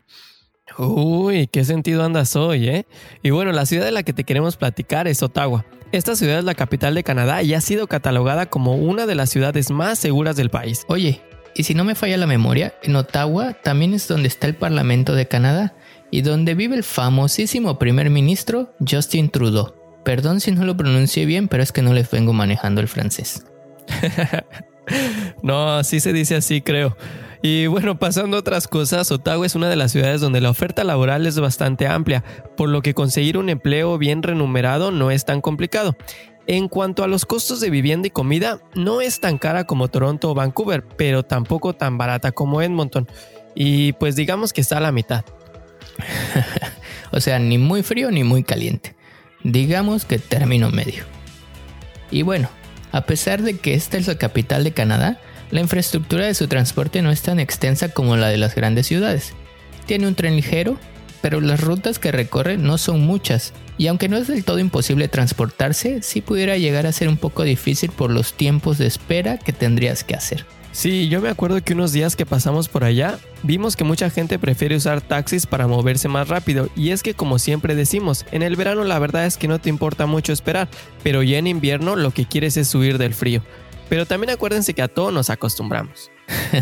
Uy, 0.78 1.48
qué 1.48 1.64
sentido 1.64 2.02
andas 2.02 2.34
hoy, 2.34 2.66
¿eh? 2.66 2.86
Y 3.22 3.28
bueno, 3.28 3.52
la 3.52 3.66
ciudad 3.66 3.84
de 3.84 3.92
la 3.92 4.04
que 4.04 4.14
te 4.14 4.24
queremos 4.24 4.56
platicar 4.56 5.06
es 5.06 5.22
Ottawa. 5.22 5.66
Esta 5.92 6.16
ciudad 6.16 6.38
es 6.38 6.44
la 6.44 6.54
capital 6.54 6.94
de 6.94 7.04
Canadá 7.04 7.42
y 7.42 7.52
ha 7.52 7.60
sido 7.60 7.88
catalogada 7.88 8.46
como 8.46 8.76
una 8.76 9.04
de 9.04 9.16
las 9.16 9.28
ciudades 9.28 9.70
más 9.70 9.98
seguras 9.98 10.36
del 10.36 10.48
país. 10.48 10.86
Oye, 10.88 11.20
y 11.54 11.64
si 11.64 11.74
no 11.74 11.84
me 11.84 11.94
falla 11.94 12.16
la 12.16 12.26
memoria, 12.26 12.72
en 12.82 12.96
Ottawa 12.96 13.52
también 13.52 13.92
es 13.92 14.08
donde 14.08 14.28
está 14.28 14.46
el 14.46 14.54
Parlamento 14.54 15.14
de 15.14 15.28
Canadá 15.28 15.74
y 16.10 16.22
donde 16.22 16.54
vive 16.54 16.74
el 16.74 16.84
famosísimo 16.84 17.78
primer 17.78 18.08
ministro 18.08 18.74
Justin 18.80 19.28
Trudeau. 19.28 19.74
Perdón 20.06 20.40
si 20.40 20.52
no 20.52 20.64
lo 20.64 20.74
pronuncié 20.74 21.26
bien, 21.26 21.48
pero 21.48 21.62
es 21.62 21.70
que 21.70 21.82
no 21.82 21.92
les 21.92 22.10
vengo 22.10 22.32
manejando 22.32 22.80
el 22.80 22.88
francés. 22.88 23.44
no, 25.42 25.76
así 25.76 26.00
se 26.00 26.12
dice 26.12 26.36
así, 26.36 26.60
creo. 26.60 26.96
Y 27.40 27.66
bueno, 27.68 27.98
pasando 27.98 28.36
a 28.36 28.40
otras 28.40 28.66
cosas, 28.66 29.12
Ottawa 29.12 29.46
es 29.46 29.54
una 29.54 29.68
de 29.68 29.76
las 29.76 29.92
ciudades 29.92 30.20
donde 30.20 30.40
la 30.40 30.50
oferta 30.50 30.82
laboral 30.82 31.26
es 31.26 31.38
bastante 31.38 31.86
amplia, 31.86 32.24
por 32.56 32.68
lo 32.68 32.82
que 32.82 32.94
conseguir 32.94 33.38
un 33.38 33.48
empleo 33.48 33.96
bien 33.96 34.22
remunerado 34.22 34.90
no 34.90 35.10
es 35.10 35.24
tan 35.24 35.40
complicado. 35.40 35.96
En 36.48 36.68
cuanto 36.68 37.04
a 37.04 37.08
los 37.08 37.26
costos 37.26 37.60
de 37.60 37.70
vivienda 37.70 38.08
y 38.08 38.10
comida, 38.10 38.60
no 38.74 39.00
es 39.00 39.20
tan 39.20 39.38
cara 39.38 39.64
como 39.64 39.88
Toronto 39.88 40.30
o 40.30 40.34
Vancouver, 40.34 40.82
pero 40.82 41.22
tampoco 41.22 41.74
tan 41.74 41.98
barata 41.98 42.32
como 42.32 42.62
Edmonton. 42.62 43.06
Y 43.54 43.92
pues 43.92 44.16
digamos 44.16 44.52
que 44.52 44.62
está 44.62 44.78
a 44.78 44.80
la 44.80 44.90
mitad. 44.90 45.24
o 47.12 47.20
sea, 47.20 47.38
ni 47.38 47.58
muy 47.58 47.82
frío 47.82 48.10
ni 48.10 48.24
muy 48.24 48.44
caliente. 48.44 48.96
Digamos 49.44 50.06
que 50.06 50.18
término 50.18 50.70
medio. 50.70 51.04
Y 52.10 52.22
bueno, 52.22 52.48
a 52.92 53.02
pesar 53.02 53.42
de 53.42 53.56
que 53.58 53.74
esta 53.74 53.96
es 53.96 54.06
la 54.06 54.16
capital 54.16 54.64
de 54.64 54.72
Canadá, 54.72 55.20
la 55.50 55.60
infraestructura 55.60 56.26
de 56.26 56.34
su 56.34 56.48
transporte 56.48 57.02
no 57.02 57.10
es 57.10 57.22
tan 57.22 57.40
extensa 57.40 57.88
como 57.90 58.16
la 58.16 58.28
de 58.28 58.36
las 58.36 58.54
grandes 58.54 58.86
ciudades. 58.86 59.32
Tiene 59.86 60.06
un 60.06 60.14
tren 60.14 60.36
ligero, 60.36 60.78
pero 61.22 61.40
las 61.40 61.60
rutas 61.60 61.98
que 61.98 62.12
recorre 62.12 62.58
no 62.58 62.78
son 62.78 63.00
muchas, 63.00 63.52
y 63.78 63.86
aunque 63.86 64.08
no 64.08 64.16
es 64.16 64.26
del 64.26 64.44
todo 64.44 64.58
imposible 64.58 65.08
transportarse, 65.08 66.02
sí 66.02 66.20
pudiera 66.20 66.58
llegar 66.58 66.86
a 66.86 66.92
ser 66.92 67.08
un 67.08 67.16
poco 67.16 67.44
difícil 67.44 67.90
por 67.90 68.10
los 68.10 68.34
tiempos 68.34 68.78
de 68.78 68.86
espera 68.86 69.38
que 69.38 69.52
tendrías 69.52 70.04
que 70.04 70.14
hacer. 70.14 70.44
Sí, 70.78 71.08
yo 71.08 71.20
me 71.20 71.28
acuerdo 71.28 71.60
que 71.60 71.72
unos 71.74 71.90
días 71.90 72.14
que 72.14 72.24
pasamos 72.24 72.68
por 72.68 72.84
allá, 72.84 73.18
vimos 73.42 73.74
que 73.74 73.82
mucha 73.82 74.10
gente 74.10 74.38
prefiere 74.38 74.76
usar 74.76 75.00
taxis 75.00 75.44
para 75.44 75.66
moverse 75.66 76.06
más 76.06 76.28
rápido, 76.28 76.68
y 76.76 76.90
es 76.90 77.02
que 77.02 77.14
como 77.14 77.40
siempre 77.40 77.74
decimos, 77.74 78.24
en 78.30 78.42
el 78.42 78.54
verano 78.54 78.84
la 78.84 79.00
verdad 79.00 79.26
es 79.26 79.36
que 79.36 79.48
no 79.48 79.60
te 79.60 79.70
importa 79.70 80.06
mucho 80.06 80.32
esperar, 80.32 80.68
pero 81.02 81.24
ya 81.24 81.38
en 81.38 81.48
invierno 81.48 81.96
lo 81.96 82.12
que 82.12 82.26
quieres 82.26 82.56
es 82.56 82.72
huir 82.76 82.96
del 82.96 83.12
frío. 83.12 83.42
Pero 83.88 84.06
también 84.06 84.30
acuérdense 84.30 84.72
que 84.72 84.82
a 84.82 84.86
todos 84.86 85.12
nos 85.12 85.30
acostumbramos. 85.30 86.12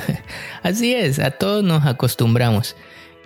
Así 0.62 0.94
es, 0.94 1.18
a 1.18 1.32
todos 1.32 1.62
nos 1.62 1.84
acostumbramos. 1.84 2.74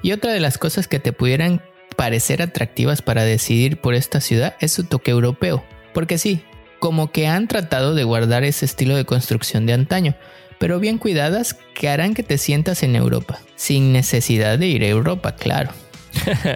Y 0.02 0.10
otra 0.10 0.32
de 0.32 0.40
las 0.40 0.58
cosas 0.58 0.88
que 0.88 0.98
te 0.98 1.12
pudieran 1.12 1.62
parecer 1.96 2.42
atractivas 2.42 3.00
para 3.00 3.22
decidir 3.22 3.80
por 3.80 3.94
esta 3.94 4.20
ciudad 4.20 4.56
es 4.58 4.72
su 4.72 4.82
toque 4.82 5.12
europeo. 5.12 5.62
Porque 5.94 6.18
sí, 6.18 6.42
como 6.80 7.12
que 7.12 7.28
han 7.28 7.46
tratado 7.46 7.94
de 7.94 8.02
guardar 8.02 8.42
ese 8.42 8.64
estilo 8.64 8.96
de 8.96 9.04
construcción 9.04 9.66
de 9.66 9.74
antaño, 9.74 10.16
pero 10.60 10.78
bien 10.78 10.98
cuidadas 10.98 11.56
que 11.74 11.88
harán 11.88 12.12
que 12.12 12.22
te 12.22 12.36
sientas 12.36 12.82
en 12.82 12.94
Europa, 12.94 13.40
sin 13.56 13.94
necesidad 13.94 14.58
de 14.58 14.66
ir 14.66 14.82
a 14.82 14.88
Europa, 14.88 15.34
claro. 15.34 15.70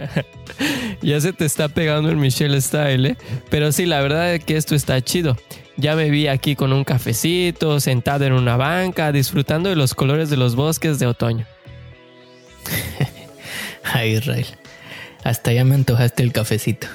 ya 1.03 1.19
se 1.23 1.33
te 1.33 1.47
está 1.47 1.71
pegando 1.71 2.11
el 2.11 2.17
Michelle 2.17 2.61
Style, 2.61 3.13
¿eh? 3.13 3.17
Pero 3.49 3.73
sí, 3.73 3.87
la 3.87 4.03
verdad 4.03 4.35
es 4.35 4.45
que 4.45 4.59
esto 4.59 4.75
está 4.75 5.01
chido. 5.01 5.39
Ya 5.79 5.97
me 5.97 6.11
vi 6.11 6.29
aquí 6.29 6.55
con 6.55 6.75
un 6.75 6.85
cafecito, 6.85 7.81
sentado 7.81 8.27
en 8.27 8.35
una 8.35 8.59
banca, 8.59 9.11
disfrutando 9.11 9.71
de 9.71 9.77
los 9.77 9.95
colores 9.95 10.29
de 10.29 10.37
los 10.37 10.55
bosques 10.55 10.99
de 10.99 11.07
otoño. 11.07 11.47
Ay, 13.85 14.17
Israel, 14.19 14.47
hasta 15.23 15.51
ya 15.55 15.65
me 15.65 15.77
antojaste 15.77 16.23
el 16.23 16.33
cafecito. 16.33 16.89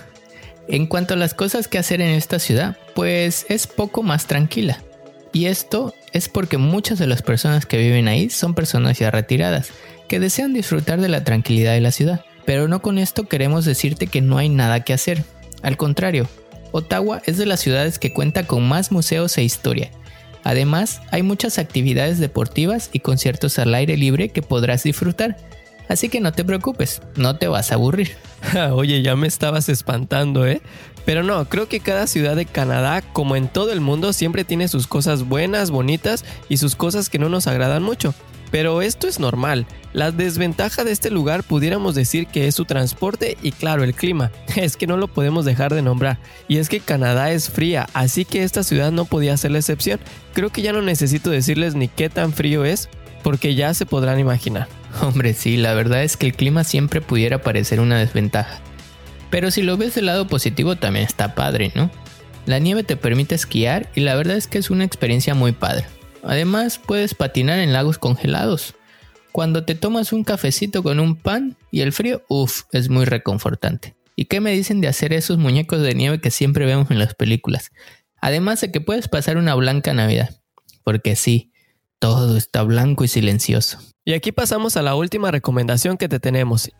En 0.67 0.85
cuanto 0.85 1.15
a 1.15 1.17
las 1.17 1.33
cosas 1.33 1.67
que 1.67 1.79
hacer 1.79 2.01
en 2.01 2.11
esta 2.11 2.37
ciudad, 2.37 2.77
pues 2.93 3.47
es 3.49 3.65
poco 3.65 4.03
más 4.03 4.27
tranquila. 4.27 4.83
Y 5.31 5.45
esto 5.45 5.93
es 6.11 6.27
porque 6.29 6.57
muchas 6.57 6.99
de 6.99 7.07
las 7.07 7.21
personas 7.21 7.65
que 7.65 7.77
viven 7.77 8.07
ahí 8.07 8.29
son 8.29 8.55
personas 8.55 8.97
ya 8.97 9.11
retiradas, 9.11 9.69
que 10.07 10.19
desean 10.19 10.53
disfrutar 10.53 10.99
de 10.99 11.09
la 11.09 11.23
tranquilidad 11.23 11.73
de 11.73 11.81
la 11.81 11.91
ciudad. 11.91 12.25
Pero 12.45 12.67
no 12.67 12.81
con 12.81 12.97
esto 12.97 13.27
queremos 13.27 13.65
decirte 13.65 14.07
que 14.07 14.21
no 14.21 14.37
hay 14.37 14.49
nada 14.49 14.83
que 14.83 14.93
hacer. 14.93 15.23
Al 15.61 15.77
contrario, 15.77 16.27
Ottawa 16.71 17.21
es 17.25 17.37
de 17.37 17.45
las 17.45 17.59
ciudades 17.59 17.99
que 17.99 18.13
cuenta 18.13 18.47
con 18.47 18.67
más 18.67 18.91
museos 18.91 19.37
e 19.37 19.43
historia. 19.43 19.91
Además, 20.43 21.01
hay 21.11 21.21
muchas 21.21 21.59
actividades 21.59 22.17
deportivas 22.17 22.89
y 22.93 22.99
conciertos 22.99 23.59
al 23.59 23.75
aire 23.75 23.97
libre 23.97 24.29
que 24.29 24.41
podrás 24.41 24.83
disfrutar. 24.83 25.37
Así 25.89 26.07
que 26.07 26.21
no 26.21 26.31
te 26.31 26.45
preocupes, 26.45 27.01
no 27.15 27.35
te 27.35 27.47
vas 27.47 27.71
a 27.71 27.75
aburrir. 27.75 28.15
Oye, 28.71 29.01
ya 29.01 29.15
me 29.15 29.27
estabas 29.27 29.67
espantando, 29.67 30.45
¿eh? 30.45 30.61
Pero 31.03 31.23
no, 31.23 31.43
creo 31.45 31.67
que 31.67 31.79
cada 31.79 32.05
ciudad 32.05 32.35
de 32.35 32.45
Canadá, 32.45 33.01
como 33.01 33.35
en 33.35 33.47
todo 33.47 33.73
el 33.73 33.81
mundo, 33.81 34.13
siempre 34.13 34.43
tiene 34.43 34.67
sus 34.67 34.85
cosas 34.85 35.27
buenas, 35.27 35.71
bonitas 35.71 36.23
y 36.47 36.57
sus 36.57 36.75
cosas 36.75 37.09
que 37.09 37.17
no 37.17 37.27
nos 37.27 37.47
agradan 37.47 37.81
mucho. 37.81 38.13
Pero 38.51 38.83
esto 38.83 39.07
es 39.07 39.19
normal. 39.19 39.65
La 39.91 40.11
desventaja 40.11 40.83
de 40.83 40.91
este 40.91 41.09
lugar 41.09 41.43
pudiéramos 41.43 41.95
decir 41.95 42.27
que 42.27 42.47
es 42.47 42.53
su 42.53 42.65
transporte 42.65 43.37
y 43.41 43.51
claro 43.51 43.83
el 43.83 43.95
clima. 43.95 44.31
Es 44.55 44.77
que 44.77 44.87
no 44.87 44.97
lo 44.97 45.07
podemos 45.07 45.45
dejar 45.45 45.73
de 45.73 45.81
nombrar. 45.81 46.19
Y 46.47 46.57
es 46.57 46.69
que 46.69 46.79
Canadá 46.79 47.31
es 47.31 47.49
fría, 47.49 47.87
así 47.93 48.25
que 48.25 48.43
esta 48.43 48.63
ciudad 48.63 48.91
no 48.91 49.05
podía 49.05 49.37
ser 49.37 49.51
la 49.51 49.59
excepción. 49.59 49.99
Creo 50.33 50.51
que 50.51 50.61
ya 50.61 50.73
no 50.73 50.83
necesito 50.83 51.31
decirles 51.31 51.73
ni 51.73 51.87
qué 51.87 52.09
tan 52.09 52.33
frío 52.33 52.65
es, 52.65 52.89
porque 53.23 53.55
ya 53.55 53.73
se 53.73 53.87
podrán 53.87 54.19
imaginar. 54.19 54.67
Hombre, 55.01 55.33
sí, 55.33 55.57
la 55.57 55.73
verdad 55.73 56.03
es 56.03 56.17
que 56.17 56.25
el 56.25 56.35
clima 56.35 56.63
siempre 56.63 57.01
pudiera 57.01 57.41
parecer 57.41 57.79
una 57.79 57.97
desventaja. 57.97 58.59
Pero 59.29 59.51
si 59.51 59.61
lo 59.61 59.77
ves 59.77 59.95
del 59.95 60.07
lado 60.07 60.27
positivo 60.27 60.75
también 60.75 61.05
está 61.05 61.35
padre, 61.35 61.71
¿no? 61.75 61.91
La 62.45 62.59
nieve 62.59 62.83
te 62.83 62.97
permite 62.97 63.35
esquiar 63.35 63.89
y 63.93 64.01
la 64.01 64.15
verdad 64.15 64.37
es 64.37 64.47
que 64.47 64.57
es 64.57 64.69
una 64.69 64.83
experiencia 64.83 65.35
muy 65.35 65.51
padre. 65.51 65.85
Además, 66.23 66.79
puedes 66.79 67.13
patinar 67.13 67.59
en 67.59 67.73
lagos 67.73 67.97
congelados. 67.97 68.75
Cuando 69.31 69.63
te 69.63 69.75
tomas 69.75 70.11
un 70.11 70.23
cafecito 70.23 70.81
con 70.81 70.99
un 70.99 71.15
pan 71.15 71.57
y 71.71 71.81
el 71.81 71.93
frío, 71.93 72.23
uff, 72.27 72.63
es 72.71 72.89
muy 72.89 73.05
reconfortante. 73.05 73.95
¿Y 74.15 74.25
qué 74.25 74.41
me 74.41 74.51
dicen 74.51 74.81
de 74.81 74.87
hacer 74.87 75.13
esos 75.13 75.37
muñecos 75.37 75.81
de 75.81 75.93
nieve 75.93 76.19
que 76.19 76.31
siempre 76.31 76.65
vemos 76.65 76.89
en 76.91 76.99
las 76.99 77.13
películas? 77.13 77.71
Además 78.19 78.59
de 78.59 78.71
que 78.71 78.81
puedes 78.81 79.07
pasar 79.07 79.37
una 79.37 79.55
blanca 79.55 79.93
Navidad. 79.93 80.41
Porque 80.83 81.15
sí, 81.15 81.51
todo 81.99 82.37
está 82.37 82.63
blanco 82.63 83.03
y 83.03 83.07
silencioso. 83.07 83.79
Y 84.05 84.13
aquí 84.13 84.31
pasamos 84.31 84.77
a 84.77 84.81
la 84.81 84.95
última 84.95 85.31
recomendación 85.31 85.97
que 85.97 86.09
te 86.09 86.19
tenemos. 86.19 86.71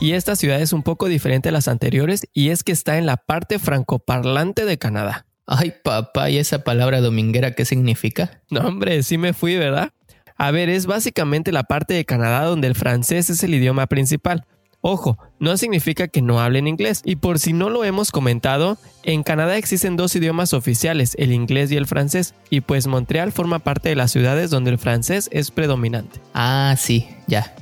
Y 0.00 0.12
esta 0.12 0.36
ciudad 0.36 0.60
es 0.60 0.72
un 0.72 0.84
poco 0.84 1.08
diferente 1.08 1.48
a 1.48 1.52
las 1.52 1.66
anteriores 1.66 2.28
y 2.32 2.50
es 2.50 2.62
que 2.62 2.70
está 2.70 2.98
en 2.98 3.06
la 3.06 3.16
parte 3.16 3.58
francoparlante 3.58 4.64
de 4.64 4.78
Canadá. 4.78 5.26
Ay, 5.44 5.72
papá, 5.82 6.30
¿y 6.30 6.38
esa 6.38 6.62
palabra 6.62 7.00
dominguera 7.00 7.52
qué 7.52 7.64
significa? 7.64 8.42
No, 8.50 8.60
hombre, 8.60 9.02
sí 9.02 9.18
me 9.18 9.32
fui, 9.32 9.56
¿verdad? 9.56 9.92
A 10.36 10.52
ver, 10.52 10.68
es 10.68 10.86
básicamente 10.86 11.50
la 11.50 11.64
parte 11.64 11.94
de 11.94 12.04
Canadá 12.04 12.44
donde 12.44 12.68
el 12.68 12.76
francés 12.76 13.28
es 13.28 13.42
el 13.42 13.54
idioma 13.54 13.88
principal. 13.88 14.46
Ojo, 14.80 15.18
no 15.40 15.56
significa 15.56 16.06
que 16.06 16.22
no 16.22 16.40
hablen 16.40 16.68
inglés. 16.68 17.02
Y 17.04 17.16
por 17.16 17.38
si 17.38 17.52
no 17.52 17.68
lo 17.68 17.84
hemos 17.84 18.12
comentado, 18.12 18.78
en 19.02 19.22
Canadá 19.22 19.56
existen 19.56 19.96
dos 19.96 20.14
idiomas 20.14 20.52
oficiales, 20.52 21.14
el 21.18 21.32
inglés 21.32 21.72
y 21.72 21.76
el 21.76 21.86
francés, 21.86 22.34
y 22.48 22.60
pues 22.60 22.86
Montreal 22.86 23.32
forma 23.32 23.58
parte 23.58 23.88
de 23.88 23.96
las 23.96 24.12
ciudades 24.12 24.50
donde 24.50 24.70
el 24.70 24.78
francés 24.78 25.28
es 25.32 25.50
predominante. 25.50 26.20
Ah, 26.32 26.74
sí, 26.78 27.08
ya. 27.26 27.54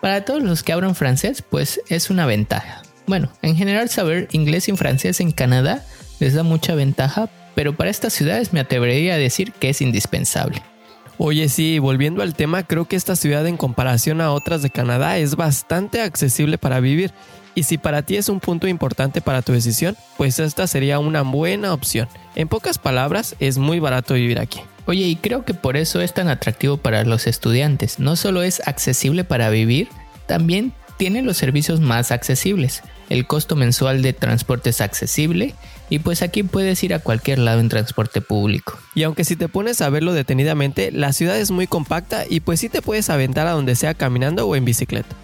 Para 0.00 0.24
todos 0.24 0.42
los 0.42 0.62
que 0.62 0.72
hablan 0.72 0.94
francés, 0.94 1.42
pues 1.42 1.80
es 1.88 2.08
una 2.08 2.24
ventaja. 2.24 2.82
Bueno, 3.06 3.32
en 3.42 3.56
general 3.56 3.88
saber 3.88 4.28
inglés 4.32 4.68
y 4.68 4.76
francés 4.76 5.20
en 5.20 5.32
Canadá 5.32 5.84
les 6.20 6.34
da 6.34 6.44
mucha 6.44 6.74
ventaja, 6.74 7.28
pero 7.54 7.74
para 7.74 7.90
estas 7.90 8.12
ciudades 8.12 8.52
me 8.52 8.60
atrevería 8.60 9.14
a 9.14 9.18
decir 9.18 9.52
que 9.52 9.70
es 9.70 9.80
indispensable. 9.80 10.62
Oye, 11.20 11.48
sí, 11.48 11.80
volviendo 11.80 12.22
al 12.22 12.34
tema, 12.34 12.62
creo 12.62 12.84
que 12.84 12.94
esta 12.94 13.16
ciudad 13.16 13.44
en 13.48 13.56
comparación 13.56 14.20
a 14.20 14.30
otras 14.30 14.62
de 14.62 14.70
Canadá 14.70 15.18
es 15.18 15.34
bastante 15.34 16.00
accesible 16.00 16.58
para 16.58 16.78
vivir. 16.78 17.12
Y 17.56 17.64
si 17.64 17.76
para 17.76 18.02
ti 18.02 18.16
es 18.16 18.28
un 18.28 18.38
punto 18.38 18.68
importante 18.68 19.20
para 19.20 19.42
tu 19.42 19.52
decisión, 19.52 19.96
pues 20.16 20.38
esta 20.38 20.68
sería 20.68 21.00
una 21.00 21.22
buena 21.22 21.72
opción. 21.74 22.08
En 22.36 22.46
pocas 22.46 22.78
palabras, 22.78 23.34
es 23.40 23.58
muy 23.58 23.80
barato 23.80 24.14
vivir 24.14 24.38
aquí. 24.38 24.60
Oye, 24.86 25.06
y 25.06 25.16
creo 25.16 25.44
que 25.44 25.54
por 25.54 25.76
eso 25.76 26.00
es 26.00 26.14
tan 26.14 26.28
atractivo 26.28 26.76
para 26.76 27.02
los 27.02 27.26
estudiantes. 27.26 27.98
No 27.98 28.14
solo 28.14 28.44
es 28.44 28.62
accesible 28.68 29.24
para 29.24 29.50
vivir, 29.50 29.88
también 30.26 30.72
tiene 30.98 31.22
los 31.22 31.36
servicios 31.36 31.80
más 31.80 32.12
accesibles. 32.12 32.82
El 33.08 33.26
costo 33.26 33.56
mensual 33.56 34.02
de 34.02 34.12
transporte 34.12 34.70
es 34.70 34.80
accesible 34.80 35.56
y 35.90 36.00
pues 36.00 36.22
aquí 36.22 36.42
puedes 36.42 36.82
ir 36.84 36.94
a 36.94 36.98
cualquier 36.98 37.38
lado 37.38 37.60
en 37.60 37.68
transporte 37.68 38.20
público. 38.20 38.78
Y 38.94 39.02
aunque 39.04 39.24
si 39.24 39.36
te 39.36 39.48
pones 39.48 39.80
a 39.80 39.90
verlo 39.90 40.12
detenidamente, 40.12 40.92
la 40.92 41.12
ciudad 41.12 41.38
es 41.38 41.50
muy 41.50 41.66
compacta 41.66 42.24
y 42.28 42.40
pues 42.40 42.60
sí 42.60 42.68
te 42.68 42.82
puedes 42.82 43.10
aventar 43.10 43.46
a 43.46 43.52
donde 43.52 43.76
sea 43.76 43.94
caminando 43.94 44.46
o 44.46 44.56
en 44.56 44.64
bicicleta. 44.64 45.16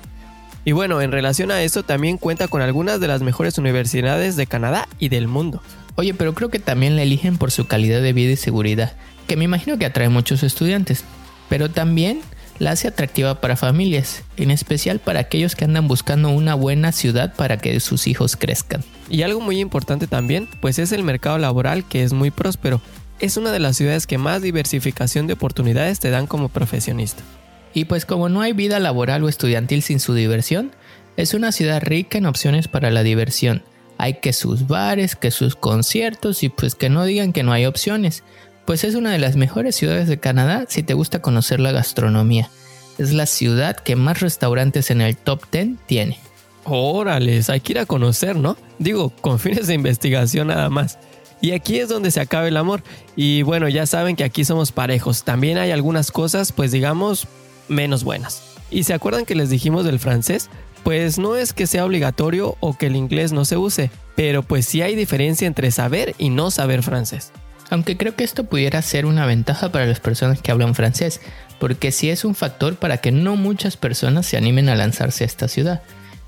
Y 0.65 0.73
bueno, 0.73 1.03
en 1.03 1.13
relación 1.13 1.51
a 1.51 1.63
eso 1.63 1.83
también 1.83 2.17
cuenta 2.17 2.49
con 2.49 2.63
algunas 2.63 2.99
de 2.99 3.09
las 3.09 3.21
mejores 3.21 3.59
universidades 3.59 4.37
de 4.37 4.47
Canadá 4.47 4.89
y 4.99 5.11
del 5.11 5.29
mundo. 5.29 5.63
Oye, 5.97 6.15
pero 6.15 6.35
creo 6.35 6.49
que 6.49 6.59
también 6.59 6.97
la 6.97 7.03
eligen 7.03 7.37
por 7.37 7.51
su 7.51 7.67
calidad 7.67 8.01
de 8.01 8.13
vida 8.13 8.33
y 8.33 8.37
seguridad 8.37 8.95
que 9.27 9.37
me 9.37 9.45
imagino 9.45 9.79
que 9.79 9.87
atrae 9.87 10.09
muchos 10.09 10.43
estudiantes, 10.43 11.05
pero 11.49 11.71
también 11.71 12.21
la 12.59 12.73
hace 12.73 12.89
atractiva 12.89 13.41
para 13.41 13.57
familias, 13.57 14.23
en 14.37 14.51
especial 14.51 15.01
para 15.01 15.21
aquellos 15.21 15.57
que 15.57 15.65
andan 15.65 15.89
buscando 15.89 16.29
una 16.31 16.55
buena 16.55 16.93
ciudad 16.93 17.35
para 17.35 17.59
que 17.59 17.79
sus 17.81 18.07
hijos 18.07 18.37
crezcan. 18.37 18.85
Y 19.11 19.23
algo 19.23 19.41
muy 19.41 19.61
importante 19.61 20.07
también, 20.07 20.49
pues 20.61 20.79
es 20.79 20.93
el 20.93 21.03
mercado 21.03 21.39
laboral 21.39 21.85
que 21.85 22.03
es 22.03 22.13
muy 22.13 22.31
próspero. 22.31 22.81
Es 23.21 23.37
una 23.37 23.53
de 23.53 23.61
las 23.61 23.77
ciudades 23.77 24.07
que 24.07 24.19
más 24.19 24.43
diversificación 24.43 25.27
de 25.27 25.35
oportunidades 25.35 26.01
te 26.01 26.11
dan 26.11 26.27
como 26.27 26.49
profesionista. 26.49 27.23
Y 27.73 27.87
pues 27.87 28.07
como 28.07 28.29
no 28.29 28.41
hay 28.41 28.53
vida 28.53 28.79
laboral 28.79 29.25
o 29.25 29.29
estudiantil 29.29 29.83
sin 29.83 30.01
su 30.01 30.15
diversión, 30.15 30.73
es 31.17 31.35
una 31.35 31.53
ciudad 31.53 31.83
rica 31.83 32.19
en 32.19 32.27
opciones 32.27 32.69
para 32.69 32.91
la 32.91 33.03
diversión. 33.03 33.63
Hay 33.99 34.15
que 34.15 34.33
sus 34.33 34.67
bares, 34.67 35.15
que 35.17 35.31
sus 35.31 35.55
conciertos 35.55 36.43
y 36.43 36.49
pues 36.49 36.75
que 36.75 36.91
no 36.91 37.05
digan 37.05 37.33
que 37.33 37.45
no 37.45 37.53
hay 37.53 37.67
opciones 37.67 38.25
pues 38.65 38.85
es 38.85 38.95
una 38.95 39.11
de 39.11 39.19
las 39.19 39.37
mejores 39.37 39.77
ciudades 39.77 40.09
de 40.09 40.19
Canadá 40.19 40.65
si 40.69 40.83
te 40.83 40.95
gusta 40.95 41.21
conocer 41.21 41.61
la 41.61 41.73
gastronomía. 41.73 42.51
Es 42.99 43.13
la 43.13 43.27
ciudad 43.27 43.77
que 43.77 43.97
más 43.97 44.21
restaurantes 44.21 44.91
en 44.91 45.01
el 45.01 45.17
top 45.17 45.43
10 45.51 45.69
tiene. 45.87 46.19
Órales, 46.65 47.51
hay 47.51 47.61
que 47.61 47.73
ir 47.73 47.79
a 47.79 47.87
conocer, 47.87 48.37
¿no? 48.37 48.57
Digo, 48.79 49.11
con 49.11 49.39
fines 49.39 49.67
de 49.67 49.75
investigación 49.75 50.49
nada 50.49 50.71
más. 50.71 50.99
Y 51.41 51.53
aquí 51.53 51.79
es 51.79 51.89
donde 51.89 52.11
se 52.11 52.21
acaba 52.21 52.49
el 52.49 52.57
amor. 52.57 52.83
Y 53.17 53.43
bueno, 53.43 53.69
ya 53.69 53.87
saben 53.87 54.17
que 54.17 54.25
aquí 54.25 54.45
somos 54.45 54.73
parejos. 54.73 55.25
También 55.25 55.59
hay 55.59 55.73
algunas 55.73 56.11
cosas, 56.11 56.53
pues 56.53 56.73
digamos, 56.73 57.29
menos 57.69 58.03
buenas. 58.03 58.43
¿Y 58.71 58.85
se 58.85 58.95
acuerdan 58.95 59.27
que 59.27 59.35
les 59.35 59.51
dijimos 59.51 59.85
del 59.85 59.99
francés? 59.99 60.49
Pues 60.85 61.19
no 61.19 61.37
es 61.37 61.53
que 61.53 61.67
sea 61.67 61.85
obligatorio 61.85 62.57
o 62.61 62.77
que 62.77 62.87
el 62.87 62.97
inglés 62.97 63.33
no 63.33 63.45
se 63.45 63.57
use, 63.57 63.91
pero 64.17 64.43
pues 64.43 64.67
sí 64.67 64.83
hay 64.83 64.95
diferencia 64.95 65.47
entre 65.47 65.71
saber 65.71 66.15
y 66.19 66.31
no 66.31 66.51
saber 66.51 66.83
francés. 66.83 67.31
Aunque 67.71 67.97
creo 67.97 68.15
que 68.15 68.25
esto 68.25 68.45
pudiera 68.45 68.81
ser 68.83 69.07
una 69.07 69.27
ventaja 69.27 69.73
para 69.73 69.87
las 69.87 70.01
personas 70.01 70.41
que 70.43 70.53
hablan 70.53 70.75
francés, 70.75 71.21
porque 71.59 71.93
sí 71.93 72.11
es 72.11 72.25
un 72.25 72.35
factor 72.35 72.77
para 72.77 72.99
que 72.99 73.13
no 73.13 73.37
muchas 73.37 73.77
personas 73.77 74.27
se 74.27 74.37
animen 74.37 74.69
a 74.69 74.77
lanzarse 74.77 75.25
a 75.25 75.27
esta 75.27 75.49
ciudad. 75.49 75.83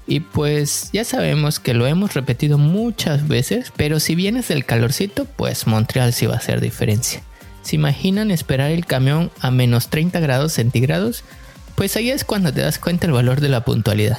Y 0.06 0.20
pues 0.20 0.90
ya 0.92 1.04
sabemos 1.04 1.58
que 1.58 1.74
lo 1.74 1.86
hemos 1.86 2.14
repetido 2.14 2.58
muchas 2.58 3.26
veces, 3.26 3.72
pero 3.76 3.98
si 3.98 4.14
vienes 4.14 4.48
del 4.48 4.64
calorcito, 4.64 5.24
pues 5.24 5.66
Montreal 5.66 6.12
sí 6.12 6.26
va 6.26 6.34
a 6.34 6.38
hacer 6.38 6.60
diferencia. 6.60 7.22
¿Se 7.62 7.74
imaginan 7.74 8.30
esperar 8.30 8.70
el 8.70 8.86
camión 8.86 9.32
a 9.40 9.50
menos 9.50 9.88
30 9.88 10.20
grados 10.20 10.52
centígrados? 10.52 11.24
Pues 11.74 11.96
ahí 11.96 12.10
es 12.10 12.24
cuando 12.24 12.52
te 12.52 12.60
das 12.60 12.78
cuenta 12.78 13.06
el 13.06 13.12
valor 13.12 13.40
de 13.40 13.48
la 13.48 13.64
puntualidad. 13.64 14.18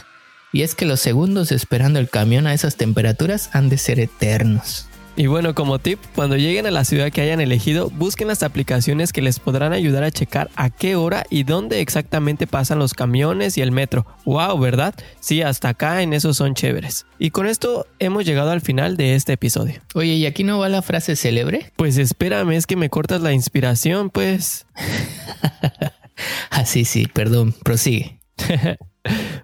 Y 0.52 0.64
es 0.64 0.76
que 0.76 0.86
los 0.86 1.00
segundos 1.00 1.54
esperando 1.54 2.00
el 2.00 2.10
camión 2.10 2.48
a 2.48 2.54
esas 2.54 2.76
temperaturas 2.76 3.50
han 3.54 3.70
de 3.70 3.78
ser 3.78 4.00
eternos. 4.00 4.88
Y 5.20 5.26
bueno, 5.26 5.56
como 5.56 5.80
tip, 5.80 5.98
cuando 6.14 6.38
lleguen 6.38 6.68
a 6.68 6.72
la 6.72 6.86
ciudad 6.86 7.12
que 7.12 7.22
hayan 7.22 7.42
elegido, 7.42 7.90
busquen 7.90 8.28
las 8.28 8.44
aplicaciones 8.44 9.12
que 9.12 9.24
les 9.24 9.40
podrán 9.40 9.74
ayudar 9.74 10.04
a 10.04 10.12
checar 10.12 10.52
a 10.56 10.70
qué 10.70 10.96
hora 10.96 11.26
y 11.32 11.42
dónde 11.42 11.82
exactamente 11.82 12.46
pasan 12.46 12.78
los 12.78 12.94
camiones 12.94 13.58
y 13.58 13.62
el 13.62 13.72
metro. 13.72 14.06
¡Wow! 14.26 14.60
¿Verdad? 14.60 14.94
Sí, 15.20 15.42
hasta 15.42 15.70
acá 15.70 16.04
en 16.04 16.14
esos 16.14 16.38
son 16.38 16.54
chéveres. 16.54 17.08
Y 17.18 17.32
con 17.32 17.48
esto 17.48 17.88
hemos 17.98 18.26
llegado 18.26 18.52
al 18.52 18.62
final 18.62 18.96
de 18.96 19.16
este 19.16 19.34
episodio. 19.34 19.82
Oye, 19.96 20.14
¿y 20.14 20.28
aquí 20.28 20.44
no 20.44 20.60
va 20.60 20.70
la 20.70 20.84
frase 20.84 21.16
célebre? 21.16 21.72
Pues 21.78 21.98
espérame, 21.98 22.52
es 22.52 22.68
que 22.68 22.76
me 22.76 22.92
cortas 22.92 23.20
la 23.20 23.34
inspiración, 23.34 24.12
pues. 24.12 24.68
Así 26.52 26.82
ah, 26.82 26.86
sí, 26.86 27.08
perdón, 27.12 27.56
prosigue. 27.64 28.20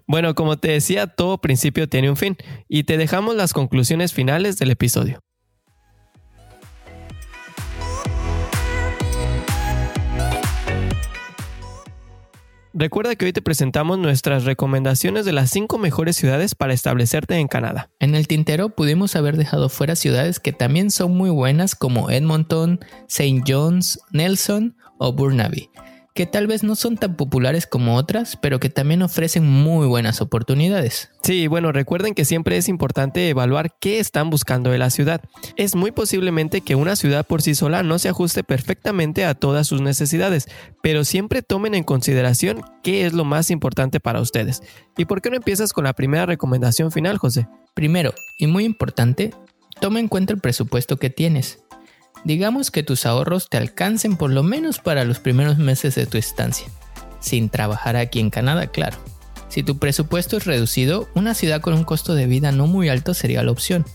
bueno, 0.07 0.35
como 0.35 0.57
te 0.57 0.67
decía, 0.67 1.07
todo 1.07 1.39
principio 1.39 1.89
tiene 1.89 2.11
un 2.11 2.17
fin, 2.17 2.37
y 2.69 2.83
te 2.83 2.97
dejamos 2.97 3.35
las 3.35 3.53
conclusiones 3.53 4.13
finales 4.13 4.59
del 4.59 4.69
episodio. 4.69 5.19
Recuerda 12.75 13.15
que 13.15 13.25
hoy 13.25 13.33
te 13.33 13.43
presentamos 13.43 13.99
nuestras 13.99 14.45
recomendaciones 14.45 15.25
de 15.25 15.31
las 15.31 15.51
5 15.51 15.77
mejores 15.77 16.15
ciudades 16.15 16.55
para 16.55 16.73
establecerte 16.73 17.35
en 17.35 17.47
Canadá. 17.47 17.91
En 17.99 18.15
el 18.15 18.27
tintero 18.27 18.69
pudimos 18.69 19.15
haber 19.15 19.37
dejado 19.37 19.69
fuera 19.69 19.95
ciudades 19.95 20.39
que 20.39 20.53
también 20.53 20.89
son 20.89 21.15
muy 21.15 21.29
buenas 21.29 21.75
como 21.75 22.09
Edmonton, 22.09 22.79
St. 23.07 23.43
John's, 23.47 23.99
Nelson 24.11 24.75
o 24.97 25.13
Burnaby. 25.13 25.69
Que 26.13 26.27
tal 26.27 26.45
vez 26.45 26.63
no 26.63 26.75
son 26.75 26.97
tan 26.97 27.15
populares 27.15 27.65
como 27.65 27.95
otras, 27.95 28.37
pero 28.37 28.59
que 28.59 28.69
también 28.69 29.01
ofrecen 29.01 29.45
muy 29.47 29.87
buenas 29.87 30.21
oportunidades. 30.21 31.09
Sí, 31.23 31.47
bueno, 31.47 31.71
recuerden 31.71 32.13
que 32.13 32.25
siempre 32.25 32.57
es 32.57 32.69
importante 32.69 33.29
evaluar 33.29 33.75
qué 33.79 33.99
están 33.99 34.29
buscando 34.29 34.69
de 34.69 34.77
la 34.77 34.91
ciudad. 34.91 35.21
Es 35.55 35.75
muy 35.75 35.91
posiblemente 35.91 36.61
que 36.61 36.75
una 36.75 36.95
ciudad 36.95 37.25
por 37.25 37.41
sí 37.41 37.55
sola 37.55 37.81
no 37.81 37.97
se 37.97 38.09
ajuste 38.09 38.43
perfectamente 38.43 39.25
a 39.25 39.33
todas 39.33 39.65
sus 39.65 39.81
necesidades, 39.81 40.47
pero 40.83 41.03
siempre 41.03 41.41
tomen 41.41 41.73
en 41.73 41.83
consideración 41.83 42.61
qué 42.83 43.05
es 43.05 43.13
lo 43.13 43.25
más 43.25 43.49
importante 43.49 43.99
para 43.99 44.21
ustedes. 44.21 44.61
¿Y 44.97 45.05
por 45.05 45.21
qué 45.21 45.31
no 45.31 45.37
empiezas 45.37 45.73
con 45.73 45.85
la 45.85 45.93
primera 45.93 46.27
recomendación 46.27 46.91
final, 46.91 47.17
José? 47.17 47.47
Primero, 47.73 48.13
y 48.37 48.45
muy 48.45 48.65
importante, 48.65 49.33
toma 49.81 49.99
en 49.99 50.07
cuenta 50.07 50.33
el 50.33 50.39
presupuesto 50.39 50.97
que 50.97 51.09
tienes. 51.09 51.59
Digamos 52.23 52.71
que 52.71 52.83
tus 52.83 53.05
ahorros 53.05 53.49
te 53.49 53.57
alcancen 53.57 54.15
por 54.15 54.31
lo 54.31 54.43
menos 54.43 54.79
para 54.79 55.03
los 55.03 55.19
primeros 55.19 55.57
meses 55.57 55.95
de 55.95 56.05
tu 56.05 56.17
estancia, 56.17 56.67
sin 57.19 57.49
trabajar 57.49 57.97
aquí 57.97 58.19
en 58.19 58.29
Canadá, 58.29 58.67
claro. 58.67 58.97
Si 59.49 59.61
tu 59.61 59.77
presupuesto 59.77 60.37
es 60.37 60.45
reducido, 60.45 61.09
una 61.15 61.33
ciudad 61.33 61.61
con 61.61 61.73
un 61.73 61.83
costo 61.83 62.15
de 62.15 62.25
vida 62.25 62.51
no 62.51 62.65
muy 62.65 62.89
alto 62.89 63.13
sería 63.13 63.43
la 63.43 63.51
opción. 63.51 63.85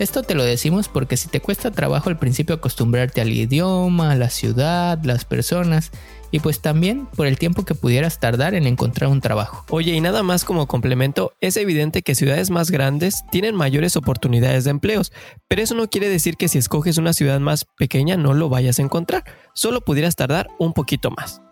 Esto 0.00 0.22
te 0.22 0.34
lo 0.34 0.44
decimos 0.44 0.88
porque 0.88 1.18
si 1.18 1.28
te 1.28 1.42
cuesta 1.42 1.70
trabajo 1.70 2.08
al 2.08 2.18
principio 2.18 2.54
acostumbrarte 2.54 3.20
al 3.20 3.30
idioma, 3.30 4.12
a 4.12 4.16
la 4.16 4.30
ciudad, 4.30 4.98
las 5.04 5.26
personas, 5.26 5.90
y 6.30 6.40
pues 6.40 6.60
también 6.60 7.04
por 7.04 7.26
el 7.26 7.38
tiempo 7.38 7.66
que 7.66 7.74
pudieras 7.74 8.18
tardar 8.18 8.54
en 8.54 8.66
encontrar 8.66 9.10
un 9.10 9.20
trabajo. 9.20 9.66
Oye, 9.68 9.92
y 9.92 10.00
nada 10.00 10.22
más 10.22 10.46
como 10.46 10.66
complemento, 10.66 11.34
es 11.42 11.58
evidente 11.58 12.00
que 12.00 12.14
ciudades 12.14 12.48
más 12.48 12.70
grandes 12.70 13.24
tienen 13.30 13.54
mayores 13.54 13.94
oportunidades 13.94 14.64
de 14.64 14.70
empleos, 14.70 15.12
pero 15.48 15.60
eso 15.60 15.74
no 15.74 15.90
quiere 15.90 16.08
decir 16.08 16.38
que 16.38 16.48
si 16.48 16.56
escoges 16.56 16.96
una 16.96 17.12
ciudad 17.12 17.38
más 17.38 17.66
pequeña 17.76 18.16
no 18.16 18.32
lo 18.32 18.48
vayas 18.48 18.78
a 18.78 18.82
encontrar, 18.82 19.24
solo 19.52 19.82
pudieras 19.82 20.16
tardar 20.16 20.48
un 20.58 20.72
poquito 20.72 21.10
más. 21.10 21.42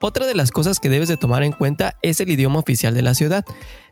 Otra 0.00 0.26
de 0.26 0.34
las 0.34 0.52
cosas 0.52 0.78
que 0.78 0.88
debes 0.88 1.08
de 1.08 1.16
tomar 1.16 1.42
en 1.42 1.52
cuenta 1.52 1.96
es 2.02 2.20
el 2.20 2.30
idioma 2.30 2.60
oficial 2.60 2.94
de 2.94 3.02
la 3.02 3.14
ciudad. 3.14 3.44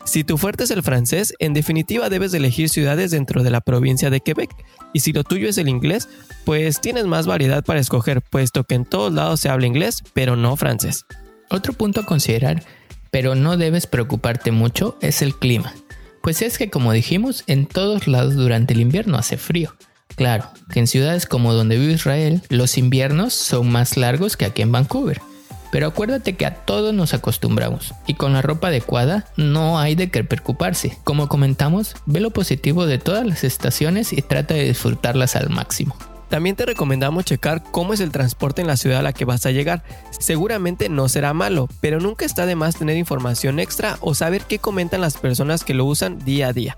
Si 0.05 0.23
tu 0.23 0.37
fuerte 0.37 0.63
es 0.63 0.71
el 0.71 0.81
francés, 0.81 1.33
en 1.39 1.53
definitiva 1.53 2.09
debes 2.09 2.31
de 2.31 2.37
elegir 2.37 2.69
ciudades 2.69 3.11
dentro 3.11 3.43
de 3.43 3.51
la 3.51 3.59
provincia 3.59 4.09
de 4.09 4.21
Quebec. 4.21 4.49
Y 4.93 5.01
si 5.01 5.11
lo 5.11 5.25
tuyo 5.25 5.49
es 5.49 5.57
el 5.57 5.67
inglés, 5.67 6.07
pues 6.45 6.79
tienes 6.79 7.05
más 7.05 7.27
variedad 7.27 7.63
para 7.63 7.81
escoger, 7.81 8.21
puesto 8.21 8.63
que 8.63 8.75
en 8.75 8.85
todos 8.85 9.11
lados 9.13 9.41
se 9.41 9.49
habla 9.49 9.67
inglés, 9.67 10.01
pero 10.13 10.37
no 10.37 10.55
francés. 10.55 11.05
Otro 11.49 11.73
punto 11.73 12.01
a 12.01 12.05
considerar, 12.05 12.63
pero 13.11 13.35
no 13.35 13.57
debes 13.57 13.85
preocuparte 13.85 14.51
mucho, 14.51 14.97
es 15.01 15.21
el 15.21 15.35
clima. 15.35 15.73
Pues 16.21 16.41
es 16.41 16.57
que 16.57 16.69
como 16.69 16.93
dijimos, 16.93 17.43
en 17.47 17.65
todos 17.65 18.07
lados 18.07 18.35
durante 18.35 18.73
el 18.73 18.79
invierno 18.79 19.17
hace 19.17 19.35
frío. 19.35 19.75
Claro, 20.15 20.49
que 20.71 20.79
en 20.79 20.87
ciudades 20.87 21.25
como 21.25 21.53
donde 21.53 21.77
vive 21.77 21.93
Israel, 21.93 22.41
los 22.49 22.77
inviernos 22.77 23.33
son 23.33 23.69
más 23.69 23.97
largos 23.97 24.37
que 24.37 24.45
aquí 24.45 24.61
en 24.61 24.71
Vancouver. 24.71 25.21
Pero 25.71 25.87
acuérdate 25.87 26.35
que 26.35 26.45
a 26.45 26.55
todos 26.55 26.93
nos 26.93 27.13
acostumbramos 27.13 27.93
y 28.05 28.13
con 28.13 28.33
la 28.33 28.41
ropa 28.41 28.67
adecuada 28.67 29.25
no 29.35 29.79
hay 29.79 29.95
de 29.95 30.09
qué 30.09 30.23
preocuparse. 30.23 30.97
Como 31.03 31.27
comentamos, 31.27 31.95
ve 32.05 32.19
lo 32.19 32.31
positivo 32.31 32.85
de 32.85 32.97
todas 32.97 33.25
las 33.25 33.43
estaciones 33.43 34.13
y 34.13 34.21
trata 34.21 34.53
de 34.53 34.65
disfrutarlas 34.65 35.35
al 35.35 35.49
máximo. 35.49 35.95
También 36.29 36.57
te 36.57 36.65
recomendamos 36.65 37.23
checar 37.23 37.63
cómo 37.71 37.93
es 37.93 38.01
el 38.01 38.11
transporte 38.11 38.61
en 38.61 38.67
la 38.67 38.75
ciudad 38.75 38.99
a 38.99 39.03
la 39.03 39.13
que 39.13 39.23
vas 39.23 39.45
a 39.45 39.51
llegar. 39.51 39.83
Seguramente 40.11 40.89
no 40.89 41.07
será 41.07 41.33
malo, 41.33 41.69
pero 41.79 41.99
nunca 42.01 42.25
está 42.25 42.45
de 42.45 42.55
más 42.55 42.75
tener 42.75 42.97
información 42.97 43.59
extra 43.59 43.97
o 44.01 44.13
saber 44.13 44.41
qué 44.43 44.59
comentan 44.59 44.99
las 44.99 45.17
personas 45.17 45.63
que 45.63 45.73
lo 45.73 45.85
usan 45.85 46.19
día 46.25 46.47
a 46.47 46.53
día 46.53 46.77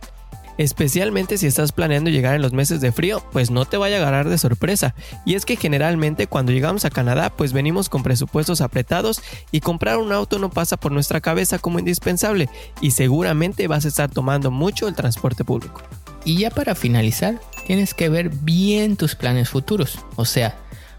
especialmente 0.60 1.38
si 1.38 1.48
estás 1.48 1.72
planeando 1.72 2.10
llegar 2.10 2.36
en 2.36 2.42
los 2.42 2.52
meses 2.52 2.82
de 2.82 2.92
frío, 2.92 3.24
pues 3.32 3.50
no 3.50 3.64
te 3.64 3.78
vaya 3.78 3.96
a 3.96 4.00
agarrar 4.00 4.28
de 4.28 4.38
sorpresa. 4.38 4.94
Y 5.26 5.36
es 5.36 5.46
que 5.46 5.56
generalmente 5.56 6.28
cuando 6.28 6.52
llegamos 6.52 6.84
a 6.84 6.90
Canadá, 6.90 7.30
pues 7.30 7.54
venimos 7.54 7.88
con 7.88 8.04
presupuestos 8.04 8.60
apretados 8.60 9.22
y 9.52 9.62
comprar 9.62 9.98
un 10.00 10.12
auto 10.12 10.38
no 10.38 10.50
pasa 10.50 10.76
por 10.76 10.92
nuestra 10.92 11.22
cabeza 11.22 11.60
como 11.60 11.80
indispensable 11.80 12.50
y 12.82 12.92
seguramente 12.92 13.70
vas 13.70 13.86
a 13.86 13.88
estar 13.88 14.12
tomando 14.12 14.52
mucho 14.52 14.90
el 14.90 14.96
transporte 14.96 15.46
público. 15.46 15.82
Y 16.26 16.40
ya 16.40 16.52
para 16.52 16.76
finalizar, 16.76 17.40
tienes 17.66 17.94
que 17.94 18.10
ver 18.10 18.28
bien 18.30 18.98
tus 18.98 19.16
planes 19.16 19.48
futuros, 19.48 20.00
o 20.18 20.26
sea, 20.26 20.58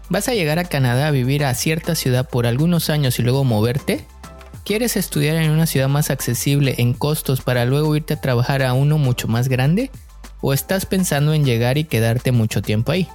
¿Vas 0.09 0.27
a 0.27 0.33
llegar 0.33 0.59
a 0.59 0.65
Canadá 0.65 1.07
a 1.07 1.11
vivir 1.11 1.45
a 1.45 1.53
cierta 1.53 1.95
ciudad 1.95 2.27
por 2.27 2.45
algunos 2.45 2.89
años 2.89 3.17
y 3.17 3.21
luego 3.21 3.45
moverte? 3.45 4.05
¿Quieres 4.63 4.95
estudiar 4.95 5.37
en 5.37 5.49
una 5.49 5.65
ciudad 5.65 5.89
más 5.89 6.11
accesible 6.11 6.75
en 6.77 6.93
costos 6.93 7.41
para 7.41 7.65
luego 7.65 7.95
irte 7.95 8.13
a 8.13 8.21
trabajar 8.21 8.61
a 8.61 8.73
uno 8.73 8.97
mucho 8.97 9.27
más 9.27 9.47
grande? 9.47 9.89
¿O 10.39 10.53
estás 10.53 10.85
pensando 10.85 11.33
en 11.33 11.45
llegar 11.45 11.77
y 11.77 11.85
quedarte 11.85 12.31
mucho 12.31 12.61
tiempo 12.61 12.91
ahí? 12.91 13.07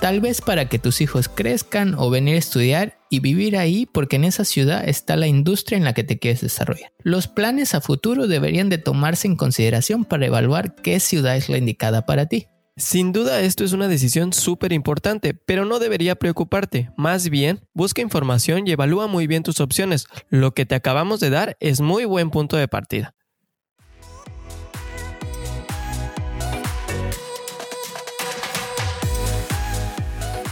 Tal 0.00 0.20
vez 0.20 0.40
para 0.40 0.68
que 0.68 0.80
tus 0.80 1.00
hijos 1.00 1.28
crezcan 1.28 1.94
o 1.94 2.10
venir 2.10 2.34
a 2.34 2.38
estudiar 2.38 2.98
y 3.08 3.20
vivir 3.20 3.56
ahí 3.56 3.86
porque 3.86 4.16
en 4.16 4.24
esa 4.24 4.44
ciudad 4.44 4.86
está 4.86 5.16
la 5.16 5.28
industria 5.28 5.78
en 5.78 5.84
la 5.84 5.94
que 5.94 6.04
te 6.04 6.18
quieres 6.18 6.40
desarrollar. 6.40 6.92
Los 6.98 7.28
planes 7.28 7.74
a 7.74 7.80
futuro 7.80 8.26
deberían 8.26 8.68
de 8.68 8.78
tomarse 8.78 9.28
en 9.28 9.36
consideración 9.36 10.04
para 10.04 10.26
evaluar 10.26 10.74
qué 10.74 10.98
ciudad 10.98 11.36
es 11.36 11.48
la 11.48 11.58
indicada 11.58 12.04
para 12.04 12.26
ti. 12.26 12.48
Sin 12.76 13.12
duda 13.12 13.40
esto 13.40 13.62
es 13.62 13.72
una 13.72 13.86
decisión 13.86 14.32
súper 14.32 14.72
importante, 14.72 15.32
pero 15.32 15.64
no 15.64 15.78
debería 15.78 16.16
preocuparte. 16.16 16.90
Más 16.96 17.30
bien, 17.30 17.60
busca 17.72 18.02
información 18.02 18.66
y 18.66 18.72
evalúa 18.72 19.06
muy 19.06 19.28
bien 19.28 19.44
tus 19.44 19.60
opciones. 19.60 20.08
Lo 20.28 20.54
que 20.54 20.66
te 20.66 20.74
acabamos 20.74 21.20
de 21.20 21.30
dar 21.30 21.56
es 21.60 21.80
muy 21.80 22.04
buen 22.04 22.30
punto 22.30 22.56
de 22.56 22.66
partida. 22.66 23.14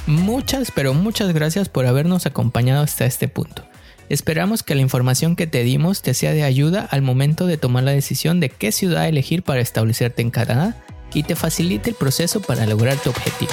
Muchas, 0.06 0.70
pero 0.70 0.94
muchas 0.94 1.34
gracias 1.34 1.68
por 1.68 1.86
habernos 1.86 2.26
acompañado 2.26 2.84
hasta 2.84 3.04
este 3.04 3.26
punto. 3.26 3.64
Esperamos 4.08 4.62
que 4.62 4.76
la 4.76 4.82
información 4.82 5.34
que 5.34 5.48
te 5.48 5.64
dimos 5.64 6.02
te 6.02 6.14
sea 6.14 6.32
de 6.32 6.44
ayuda 6.44 6.86
al 6.88 7.02
momento 7.02 7.46
de 7.46 7.56
tomar 7.56 7.82
la 7.82 7.90
decisión 7.90 8.38
de 8.38 8.48
qué 8.48 8.70
ciudad 8.70 9.08
elegir 9.08 9.42
para 9.42 9.60
establecerte 9.60 10.22
en 10.22 10.30
Canadá 10.30 10.76
y 11.14 11.22
te 11.22 11.36
facilite 11.36 11.90
el 11.90 11.96
proceso 11.96 12.40
para 12.40 12.66
lograr 12.66 12.96
tu 12.98 13.10
objetivo. 13.10 13.52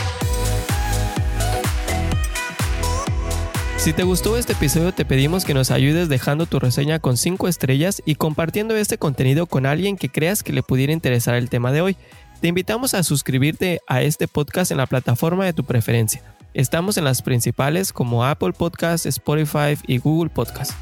Si 3.78 3.94
te 3.94 4.04
gustó 4.04 4.36
este 4.36 4.54
episodio 4.54 4.92
te 4.92 5.06
pedimos 5.06 5.46
que 5.46 5.54
nos 5.54 5.72
ayudes 5.72 6.10
dejando 6.10 6.46
tu 6.46 6.60
reseña 6.60 7.00
con 7.00 7.16
5 7.16 7.48
estrellas 7.48 8.02
y 8.06 8.16
compartiendo 8.16 8.76
este 8.76 8.98
contenido 8.98 9.46
con 9.46 9.66
alguien 9.66 9.96
que 9.96 10.10
creas 10.10 10.44
que 10.44 10.52
le 10.52 10.64
pudiera 10.64 10.92
interesar 10.92 11.36
el 11.36 11.50
tema 11.50 11.72
de 11.72 11.80
hoy. 11.80 11.98
Te 12.42 12.50
invitamos 12.50 12.94
a 12.94 13.04
suscribirte 13.04 13.80
a 13.88 14.02
este 14.02 14.28
podcast 14.28 14.72
en 14.72 14.78
la 14.78 14.86
plataforma 14.86 15.46
de 15.46 15.54
tu 15.54 15.64
preferencia. 15.64 16.22
Estamos 16.54 16.98
en 16.98 17.06
las 17.06 17.22
principales 17.22 17.94
como 17.94 18.26
Apple 18.26 18.52
Podcasts, 18.52 19.06
Spotify 19.06 19.78
y 19.88 19.98
Google 20.00 20.30
Podcasts. 20.30 20.76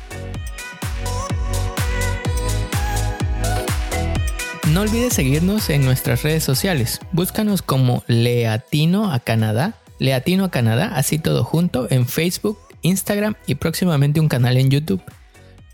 No 4.77 4.83
olvides 4.83 5.13
seguirnos 5.13 5.71
en 5.71 5.83
nuestras 5.83 6.21
redes 6.21 6.43
sociales. 6.43 6.99
Búscanos 7.11 7.63
como 7.63 8.03
Leatino 8.05 9.11
a 9.11 9.19
Canadá, 9.19 9.73
Leatino 9.97 10.45
a 10.45 10.51
Canadá, 10.51 10.91
así 10.93 11.17
todo 11.17 11.43
junto, 11.43 11.87
en 11.89 12.05
Facebook, 12.05 12.59
Instagram 12.83 13.33
y 13.47 13.55
próximamente 13.55 14.19
un 14.19 14.27
canal 14.27 14.55
en 14.55 14.69
YouTube. 14.69 15.01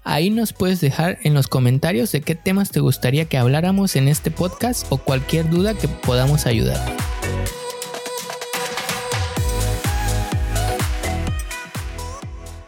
Ahí 0.06 0.30
nos 0.30 0.54
puedes 0.54 0.80
dejar 0.80 1.18
en 1.24 1.34
los 1.34 1.50
comentarios 1.50 2.14
de 2.14 2.22
qué 2.22 2.36
temas 2.36 2.72
te 2.72 2.80
gustaría 2.80 3.26
que 3.26 3.38
habláramos 3.38 3.98
en 3.98 4.08
este 4.08 4.32
podcast 4.32 4.88
o 4.90 4.96
cualquier 4.96 5.50
duda 5.50 5.74
que 5.74 5.90
podamos 5.90 6.46
ayudar. 6.46 6.80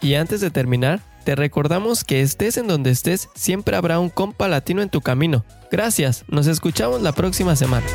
Y 0.01 0.15
antes 0.15 0.41
de 0.41 0.51
terminar, 0.51 0.99
te 1.25 1.35
recordamos 1.35 2.03
que 2.03 2.21
estés 2.21 2.55
en 2.55 2.67
donde 2.67 2.91
estés, 2.91 3.29
siempre 3.33 3.75
habrá 3.75 3.99
un 3.99 4.09
compa 4.09 4.47
latino 4.47 4.83
en 4.83 4.89
tu 4.89 5.01
camino. 5.01 5.43
Gracias, 5.71 6.23
nos 6.27 6.45
escuchamos 6.45 7.01
la 7.01 7.13
próxima 7.13 7.55
semana. 7.55 7.87